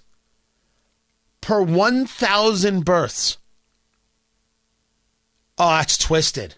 per 1.41 1.61
1,000 1.61 2.85
births. 2.85 3.37
Oh, 5.57 5.69
that's 5.69 5.97
twisted. 5.97 6.55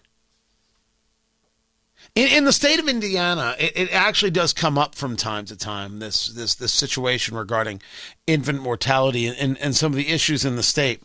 In, 2.14 2.28
in 2.28 2.44
the 2.44 2.52
state 2.52 2.78
of 2.78 2.88
Indiana, 2.88 3.56
it, 3.58 3.72
it, 3.74 3.92
actually 3.92 4.30
does 4.30 4.52
come 4.52 4.76
up 4.76 4.94
from 4.94 5.16
time 5.16 5.46
to 5.46 5.56
time. 5.56 5.98
This 5.98 6.26
this 6.26 6.54
this 6.54 6.72
situation 6.72 7.34
regarding 7.34 7.80
infant 8.26 8.60
mortality 8.60 9.26
and, 9.26 9.36
and, 9.38 9.58
and 9.58 9.74
some 9.74 9.92
of 9.92 9.96
the 9.96 10.08
issues 10.08 10.44
in 10.44 10.56
the 10.56 10.62
state. 10.62 11.02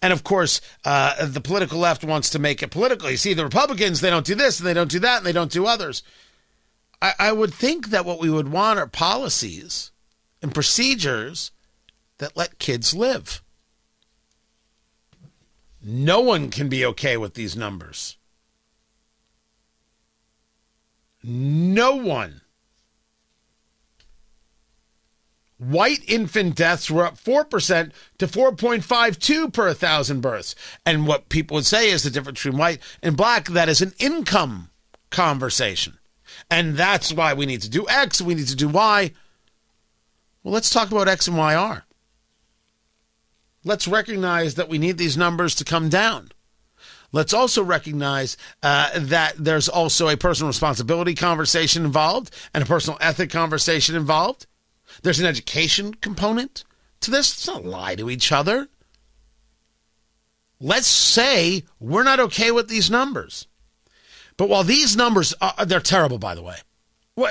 And 0.00 0.10
of 0.10 0.24
course, 0.24 0.62
uh, 0.86 1.26
the 1.26 1.42
political 1.42 1.78
left 1.78 2.02
wants 2.02 2.30
to 2.30 2.38
make 2.38 2.62
it 2.62 2.70
political. 2.70 3.10
You 3.10 3.18
see, 3.18 3.34
the 3.34 3.44
Republicans 3.44 4.00
they 4.00 4.08
don't 4.08 4.24
do 4.24 4.34
this 4.34 4.58
and 4.58 4.66
they 4.66 4.72
don't 4.72 4.90
do 4.90 5.00
that 5.00 5.18
and 5.18 5.26
they 5.26 5.32
don't 5.32 5.52
do 5.52 5.66
others. 5.66 6.02
I, 7.00 7.14
I 7.18 7.32
would 7.32 7.54
think 7.54 7.90
that 7.90 8.04
what 8.04 8.20
we 8.20 8.30
would 8.30 8.48
want 8.48 8.78
are 8.78 8.86
policies 8.86 9.92
and 10.42 10.54
procedures 10.54 11.52
that 12.18 12.36
let 12.36 12.58
kids 12.58 12.94
live. 12.94 13.42
No 15.82 16.20
one 16.20 16.50
can 16.50 16.68
be 16.68 16.84
okay 16.84 17.16
with 17.16 17.34
these 17.34 17.56
numbers. 17.56 18.16
No 21.22 21.94
one. 21.96 22.40
White 25.58 26.02
infant 26.06 26.54
deaths 26.54 26.88
were 26.88 27.04
up 27.04 27.18
4% 27.18 27.90
to 28.18 28.26
4.52 28.26 29.52
per 29.52 29.66
1,000 29.66 30.20
births. 30.20 30.54
And 30.86 31.06
what 31.06 31.28
people 31.28 31.56
would 31.56 31.66
say 31.66 31.90
is 31.90 32.04
the 32.04 32.10
difference 32.10 32.42
between 32.42 32.58
white 32.58 32.80
and 33.02 33.16
black, 33.16 33.48
that 33.48 33.68
is 33.68 33.82
an 33.82 33.92
income 33.98 34.70
conversation. 35.10 35.98
And 36.50 36.76
that's 36.76 37.12
why 37.12 37.34
we 37.34 37.46
need 37.46 37.62
to 37.62 37.68
do 37.68 37.86
X, 37.88 38.20
we 38.20 38.34
need 38.34 38.48
to 38.48 38.56
do 38.56 38.68
Y. 38.68 39.12
Well, 40.42 40.54
let's 40.54 40.70
talk 40.70 40.90
about 40.90 41.08
X 41.08 41.28
and 41.28 41.36
Y 41.36 41.54
are. 41.54 41.84
Let's 43.64 43.88
recognize 43.88 44.54
that 44.54 44.68
we 44.68 44.78
need 44.78 44.96
these 44.96 45.16
numbers 45.16 45.54
to 45.56 45.64
come 45.64 45.88
down. 45.88 46.30
Let's 47.10 47.34
also 47.34 47.62
recognize 47.62 48.36
uh, 48.62 48.90
that 48.94 49.34
there's 49.38 49.68
also 49.68 50.08
a 50.08 50.16
personal 50.16 50.48
responsibility 50.48 51.14
conversation 51.14 51.84
involved 51.84 52.34
and 52.54 52.62
a 52.62 52.66
personal 52.66 52.98
ethic 53.00 53.30
conversation 53.30 53.96
involved. 53.96 54.46
There's 55.02 55.20
an 55.20 55.26
education 55.26 55.94
component 55.94 56.64
to 57.00 57.10
this. 57.10 57.46
Let's 57.46 57.46
not 57.46 57.64
lie 57.64 57.94
to 57.96 58.10
each 58.10 58.30
other. 58.30 58.68
Let's 60.60 60.86
say 60.86 61.64
we're 61.78 62.04
not 62.04 62.20
okay 62.20 62.50
with 62.50 62.68
these 62.68 62.90
numbers. 62.90 63.47
But 64.38 64.48
while 64.48 64.64
these 64.64 64.96
numbers 64.96 65.34
are, 65.42 65.66
they're 65.66 65.80
terrible, 65.80 66.18
by 66.18 66.34
the 66.34 66.42
way. 66.42 66.56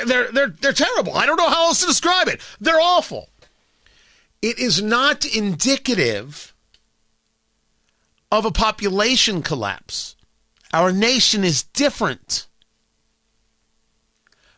They're, 0.06 0.32
they're, 0.32 0.50
they're 0.50 0.74
terrible. 0.74 1.16
I 1.16 1.26
don't 1.26 1.38
know 1.38 1.50
how 1.50 1.68
else 1.68 1.80
to 1.82 1.88
describe 1.88 2.28
it. 2.28 2.42
They're 2.60 2.80
awful. 2.80 3.30
It 4.42 4.60
is 4.60 4.84
not 4.84 5.26
indicative 5.26 6.54
of 8.32 8.46
a 8.46 8.52
population 8.52 9.42
collapse. 9.42 10.16
Our 10.74 10.92
nation 10.92 11.46
is 11.46 11.64
different. 11.64 12.48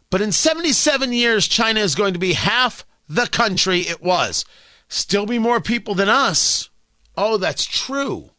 But 0.10 0.22
in 0.22 0.32
77 0.32 1.14
years, 1.14 1.48
China 1.48 1.80
is 1.80 1.94
going 1.94 2.14
to 2.14 2.20
be 2.20 2.34
half 2.34 2.84
the 3.08 3.28
country 3.28 3.82
it 3.82 4.02
was. 4.02 4.44
Still 4.88 5.28
be 5.28 5.38
more 5.38 5.62
people 5.62 5.94
than 5.94 6.10
us. 6.10 6.72
Oh, 7.16 7.38
that's 7.38 7.66
true. 7.66 8.32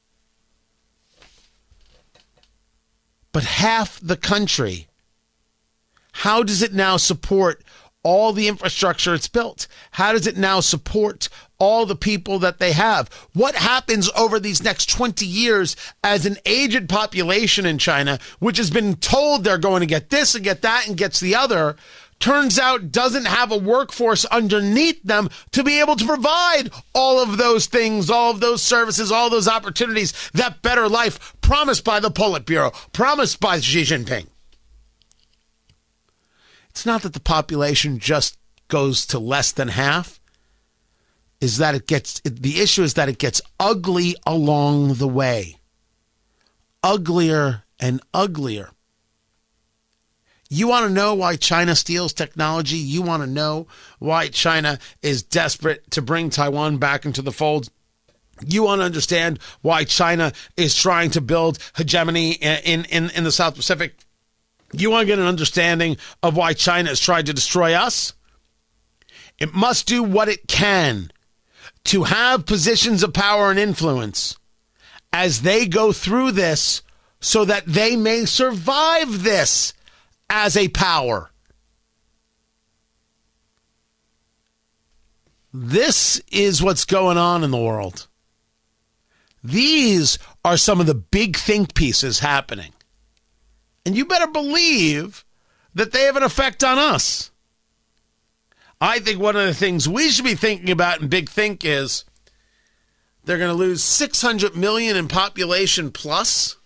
But 3.32 3.44
half 3.44 4.00
the 4.00 4.16
country. 4.16 4.88
How 6.12 6.42
does 6.42 6.62
it 6.62 6.74
now 6.74 6.96
support 6.96 7.62
all 8.02 8.32
the 8.32 8.48
infrastructure 8.48 9.14
it's 9.14 9.28
built? 9.28 9.66
How 9.92 10.12
does 10.12 10.26
it 10.26 10.36
now 10.36 10.60
support 10.60 11.28
all 11.60 11.86
the 11.86 11.94
people 11.94 12.40
that 12.40 12.58
they 12.58 12.72
have. 12.72 13.08
What 13.34 13.54
happens 13.54 14.10
over 14.16 14.40
these 14.40 14.64
next 14.64 14.88
20 14.88 15.24
years 15.24 15.76
as 16.02 16.26
an 16.26 16.38
aged 16.44 16.88
population 16.88 17.66
in 17.66 17.78
China, 17.78 18.18
which 18.40 18.56
has 18.56 18.70
been 18.70 18.96
told 18.96 19.44
they're 19.44 19.58
going 19.58 19.80
to 19.80 19.86
get 19.86 20.10
this 20.10 20.34
and 20.34 20.42
get 20.42 20.62
that 20.62 20.88
and 20.88 20.96
gets 20.96 21.20
the 21.20 21.36
other, 21.36 21.76
turns 22.20 22.58
out 22.58 22.92
doesn't 22.92 23.26
have 23.26 23.50
a 23.50 23.58
workforce 23.58 24.24
underneath 24.26 25.02
them 25.02 25.28
to 25.52 25.64
be 25.64 25.80
able 25.80 25.96
to 25.96 26.04
provide 26.04 26.70
all 26.94 27.20
of 27.20 27.38
those 27.38 27.66
things, 27.66 28.10
all 28.10 28.30
of 28.30 28.40
those 28.40 28.62
services, 28.62 29.10
all 29.10 29.30
those 29.30 29.48
opportunities, 29.48 30.12
that 30.34 30.62
better 30.62 30.88
life 30.88 31.34
promised 31.40 31.84
by 31.84 31.98
the 31.98 32.10
Politburo, 32.10 32.72
promised 32.92 33.40
by 33.40 33.58
Xi 33.58 33.82
Jinping. 33.82 34.28
It's 36.68 36.86
not 36.86 37.02
that 37.02 37.14
the 37.14 37.20
population 37.20 37.98
just 37.98 38.38
goes 38.68 39.04
to 39.06 39.18
less 39.18 39.50
than 39.50 39.68
half 39.68 40.20
is 41.40 41.56
that 41.56 41.74
it 41.74 41.86
gets 41.86 42.20
the 42.20 42.60
issue 42.60 42.82
is 42.82 42.94
that 42.94 43.08
it 43.08 43.18
gets 43.18 43.40
ugly 43.58 44.14
along 44.26 44.94
the 44.94 45.08
way. 45.08 45.56
Uglier 46.82 47.64
and 47.78 48.00
uglier. 48.12 48.70
You 50.52 50.66
want 50.66 50.88
to 50.88 50.92
know 50.92 51.14
why 51.14 51.36
China 51.36 51.76
steals 51.76 52.12
technology? 52.12 52.76
You 52.76 53.02
want 53.02 53.22
to 53.22 53.30
know 53.30 53.68
why 54.00 54.26
China 54.26 54.80
is 55.00 55.22
desperate 55.22 55.88
to 55.92 56.02
bring 56.02 56.28
Taiwan 56.28 56.78
back 56.78 57.06
into 57.06 57.22
the 57.22 57.30
fold? 57.30 57.70
You 58.44 58.64
want 58.64 58.80
to 58.80 58.84
understand 58.84 59.38
why 59.62 59.84
China 59.84 60.32
is 60.56 60.74
trying 60.74 61.10
to 61.12 61.20
build 61.20 61.60
hegemony 61.76 62.32
in, 62.32 62.84
in, 62.86 63.10
in 63.10 63.22
the 63.22 63.30
South 63.30 63.54
Pacific? 63.54 63.94
You 64.72 64.90
want 64.90 65.02
to 65.02 65.06
get 65.06 65.20
an 65.20 65.26
understanding 65.26 65.98
of 66.20 66.36
why 66.36 66.52
China 66.52 66.88
has 66.88 66.98
tried 66.98 67.26
to 67.26 67.32
destroy 67.32 67.72
us? 67.74 68.12
It 69.38 69.54
must 69.54 69.86
do 69.86 70.02
what 70.02 70.28
it 70.28 70.48
can 70.48 71.12
to 71.84 72.04
have 72.04 72.44
positions 72.44 73.04
of 73.04 73.14
power 73.14 73.50
and 73.50 73.58
influence 73.58 74.36
as 75.12 75.42
they 75.42 75.66
go 75.66 75.92
through 75.92 76.32
this 76.32 76.82
so 77.20 77.44
that 77.44 77.66
they 77.66 77.94
may 77.94 78.24
survive 78.24 79.22
this 79.22 79.74
as 80.30 80.56
a 80.56 80.68
power. 80.68 81.30
This 85.52 86.20
is 86.30 86.62
what's 86.62 86.84
going 86.84 87.18
on 87.18 87.42
in 87.42 87.50
the 87.50 87.58
world. 87.58 88.06
These 89.42 90.18
are 90.44 90.56
some 90.56 90.80
of 90.80 90.86
the 90.86 90.94
big 90.94 91.36
think 91.36 91.74
pieces 91.74 92.20
happening. 92.20 92.72
And 93.84 93.96
you 93.96 94.04
better 94.04 94.28
believe 94.28 95.24
that 95.74 95.92
they 95.92 96.04
have 96.04 96.16
an 96.16 96.22
effect 96.22 96.62
on 96.62 96.78
us. 96.78 97.30
I 98.80 98.98
think 98.98 99.20
one 99.20 99.36
of 99.36 99.46
the 99.46 99.54
things 99.54 99.88
we 99.88 100.10
should 100.10 100.24
be 100.24 100.34
thinking 100.34 100.70
about 100.70 101.00
in 101.00 101.08
Big 101.08 101.28
Think 101.28 101.64
is 101.64 102.04
they're 103.24 103.38
going 103.38 103.50
to 103.50 103.54
lose 103.54 103.82
600 103.82 104.56
million 104.56 104.96
in 104.96 105.08
population 105.08 105.90
plus, 105.90 106.56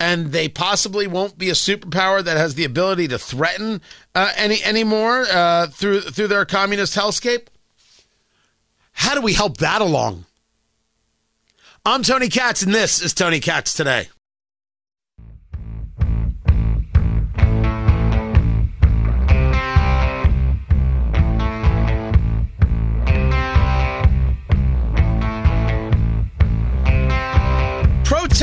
and 0.00 0.32
they 0.32 0.48
possibly 0.48 1.06
won't 1.06 1.36
be 1.36 1.50
a 1.50 1.52
superpower 1.52 2.24
that 2.24 2.38
has 2.38 2.54
the 2.54 2.64
ability 2.64 3.06
to 3.08 3.18
threaten 3.18 3.82
uh, 4.14 4.32
any 4.34 4.64
anymore 4.64 5.26
uh, 5.30 5.66
through 5.68 6.00
through 6.00 6.26
their 6.26 6.46
communist 6.46 6.96
hellscape. 6.96 7.48
How 8.92 9.14
do 9.14 9.20
we 9.20 9.34
help 9.34 9.58
that 9.58 9.82
along? 9.82 10.24
I'm 11.84 12.02
Tony 12.02 12.28
Katz, 12.28 12.62
and 12.62 12.74
this 12.74 13.00
is 13.00 13.14
Tony 13.14 13.40
Katz 13.40 13.74
Today. 13.74 14.08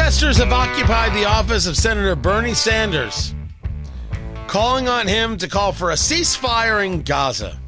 Protesters 0.07 0.37
have 0.37 0.53
occupied 0.53 1.13
the 1.13 1.25
office 1.25 1.67
of 1.67 1.75
Senator 1.75 2.15
Bernie 2.15 2.53
Sanders, 2.53 3.35
calling 4.47 4.87
on 4.87 5.05
him 5.05 5.35
to 5.35 5.49
call 5.49 5.73
for 5.73 5.91
a 5.91 5.95
ceasefire 5.95 6.85
in 6.85 7.01
Gaza. 7.01 7.59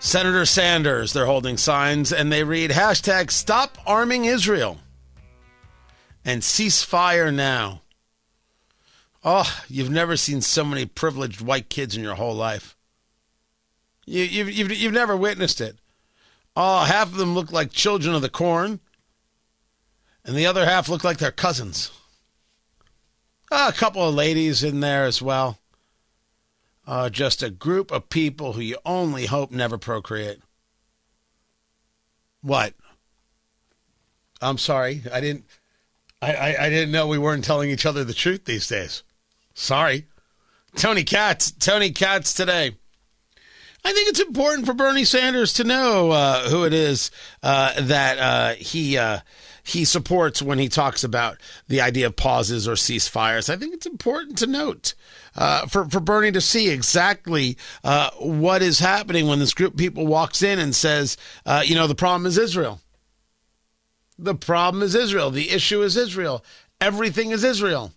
Senator 0.00 0.46
Sanders, 0.46 1.12
they're 1.12 1.26
holding 1.26 1.56
signs 1.56 2.12
and 2.12 2.32
they 2.32 2.42
read 2.42 2.72
hashtag 2.72 3.30
stop 3.30 3.78
arming 3.86 4.24
Israel 4.24 4.78
and 6.24 6.42
ceasefire 6.42 7.32
now. 7.32 7.82
Oh, 9.22 9.48
you've 9.68 9.90
never 9.90 10.16
seen 10.16 10.40
so 10.40 10.64
many 10.64 10.86
privileged 10.86 11.40
white 11.40 11.68
kids 11.68 11.96
in 11.96 12.02
your 12.02 12.16
whole 12.16 12.34
life. 12.34 12.76
You, 14.06 14.24
you've, 14.24 14.50
you've, 14.50 14.72
you've 14.72 14.92
never 14.92 15.16
witnessed 15.16 15.60
it. 15.60 15.76
Oh, 16.56 16.80
half 16.80 17.12
of 17.12 17.16
them 17.16 17.36
look 17.36 17.52
like 17.52 17.70
children 17.70 18.12
of 18.12 18.22
the 18.22 18.28
corn 18.28 18.80
and 20.24 20.36
the 20.36 20.46
other 20.46 20.64
half 20.64 20.88
look 20.88 21.04
like 21.04 21.18
their 21.18 21.32
cousins. 21.32 21.90
Uh, 23.50 23.70
a 23.72 23.76
couple 23.76 24.06
of 24.08 24.14
ladies 24.14 24.64
in 24.64 24.80
there 24.80 25.04
as 25.04 25.20
well. 25.20 25.58
Uh, 26.86 27.08
just 27.08 27.42
a 27.42 27.50
group 27.50 27.90
of 27.90 28.08
people 28.08 28.52
who 28.52 28.60
you 28.60 28.76
only 28.84 29.26
hope 29.26 29.50
never 29.50 29.78
procreate. 29.78 30.40
What? 32.42 32.74
I'm 34.40 34.58
sorry, 34.58 35.02
I 35.10 35.20
didn't. 35.20 35.46
I, 36.20 36.34
I, 36.34 36.64
I 36.66 36.70
didn't 36.70 36.92
know 36.92 37.06
we 37.06 37.18
weren't 37.18 37.44
telling 37.44 37.70
each 37.70 37.86
other 37.86 38.04
the 38.04 38.12
truth 38.12 38.44
these 38.44 38.68
days. 38.68 39.02
Sorry, 39.54 40.06
Tony 40.76 41.04
Katz. 41.04 41.50
Tony 41.52 41.90
Katz 41.90 42.34
today. 42.34 42.76
I 43.86 43.92
think 43.92 44.08
it's 44.08 44.20
important 44.20 44.66
for 44.66 44.74
Bernie 44.74 45.04
Sanders 45.04 45.52
to 45.54 45.64
know 45.64 46.10
uh, 46.10 46.48
who 46.48 46.64
it 46.64 46.72
is 46.72 47.10
uh, 47.42 47.80
that 47.80 48.18
uh, 48.18 48.54
he 48.54 48.96
uh, 48.96 49.20
he 49.64 49.84
supports 49.84 50.42
when 50.42 50.58
he 50.58 50.68
talks 50.68 51.02
about 51.02 51.38
the 51.68 51.80
idea 51.80 52.06
of 52.06 52.16
pauses 52.16 52.68
or 52.68 52.74
ceasefires. 52.74 53.48
I 53.48 53.56
think 53.56 53.74
it's 53.74 53.86
important 53.86 54.38
to 54.38 54.46
note 54.46 54.94
uh, 55.34 55.66
for 55.66 55.86
for 55.86 56.00
Bernie 56.00 56.32
to 56.32 56.40
see 56.40 56.68
exactly 56.68 57.56
uh, 57.82 58.10
what 58.18 58.62
is 58.62 58.78
happening 58.78 59.26
when 59.26 59.38
this 59.38 59.54
group 59.54 59.72
of 59.72 59.78
people 59.78 60.06
walks 60.06 60.42
in 60.42 60.58
and 60.58 60.74
says, 60.74 61.16
uh, 61.46 61.62
you 61.64 61.74
know, 61.74 61.86
the 61.86 61.94
problem 61.94 62.26
is 62.26 62.38
Israel. 62.38 62.80
The 64.18 64.34
problem 64.34 64.82
is 64.82 64.94
Israel. 64.94 65.30
The 65.30 65.50
issue 65.50 65.82
is 65.82 65.96
Israel. 65.96 66.44
Everything 66.80 67.30
is 67.30 67.42
Israel. 67.42 67.92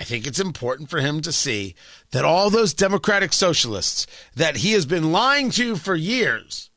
I 0.00 0.04
think 0.04 0.28
it's 0.28 0.38
important 0.38 0.88
for 0.88 1.00
him 1.00 1.20
to 1.22 1.32
see 1.32 1.74
that 2.12 2.24
all 2.24 2.50
those 2.50 2.72
democratic 2.72 3.32
socialists 3.32 4.06
that 4.36 4.58
he 4.58 4.72
has 4.72 4.86
been 4.86 5.10
lying 5.10 5.50
to 5.50 5.74
for 5.74 5.96
years 5.96 6.70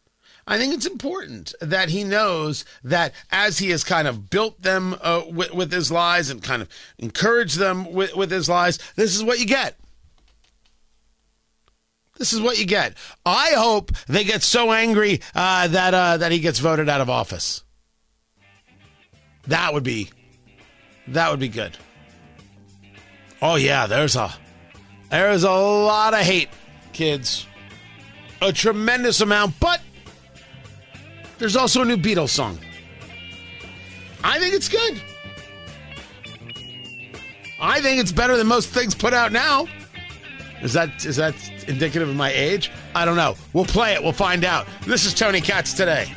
I 0.48 0.60
think 0.60 0.74
it's 0.74 0.86
important 0.86 1.56
that 1.60 1.90
he 1.90 2.04
knows 2.04 2.66
that 2.84 3.14
as 3.32 3.58
he 3.58 3.72
has 3.72 3.84
kind 3.84 4.08
of 4.08 4.30
built 4.30 4.62
them 4.62 4.96
uh, 5.02 5.24
with, 5.28 5.54
with, 5.54 5.72
his 5.72 5.92
lies 5.92 6.30
and 6.30 6.42
kind 6.44 6.62
of 6.62 6.70
encouraged 7.00 7.58
them 7.58 7.92
with, 7.92 8.16
with 8.16 8.30
his 8.30 8.48
lies, 8.48 8.78
this 8.96 9.16
is 9.16 9.24
what 9.24 9.40
you 9.40 9.48
get. 9.48 9.76
This 12.18 12.32
is 12.32 12.42
what 12.42 12.60
you 12.60 12.66
get. 12.66 12.96
I 13.26 13.54
hope 13.56 13.92
they 14.08 14.24
get 14.24 14.44
so 14.44 14.72
angry 14.72 15.22
uh, 15.34 15.68
that 15.68 15.94
uh, 15.94 16.18
that 16.18 16.32
he 16.32 16.40
gets 16.40 16.60
voted 16.60 16.88
out 16.88 17.02
of 17.02 17.10
office. 17.10 17.64
That 19.48 19.74
would 19.74 19.84
be 19.84 20.12
that 21.10 21.30
would 21.30 21.42
be 21.42 21.50
good. 21.50 21.78
Oh 23.42 23.56
yeah, 23.56 23.86
there's 23.86 24.16
a 24.16 24.34
there's 25.10 25.44
a 25.44 25.52
lot 25.52 26.14
of 26.14 26.22
hate, 26.22 26.50
kids. 26.94 27.48
A 28.42 28.54
tremendous 28.54 29.22
amount, 29.22 29.60
but 29.60 29.82
there's 31.38 31.56
also 31.56 31.82
a 31.82 31.86
new 31.86 31.98
Beatles 31.98 32.30
song. 32.30 32.58
I 34.24 34.40
think 34.40 34.54
it's 34.54 34.70
good. 34.70 35.02
I 37.60 37.82
think 37.82 38.02
it's 38.02 38.12
better 38.12 38.36
than 38.38 38.48
most 38.48 38.70
things 38.70 38.94
put 38.96 39.14
out 39.14 39.32
now. 39.32 39.68
Is 40.62 40.74
that 40.74 41.06
is 41.06 41.16
that 41.18 41.36
indicative 41.68 42.10
of 42.10 42.16
my 42.16 42.32
age? 42.32 42.72
I 42.96 43.06
don't 43.06 43.16
know. 43.16 43.36
We'll 43.54 43.66
play 43.66 43.94
it. 43.94 44.02
We'll 44.04 44.14
find 44.14 44.44
out. 44.44 44.68
This 44.86 45.06
is 45.06 45.14
Tony 45.14 45.42
Katz 45.42 45.74
today. 45.74 46.12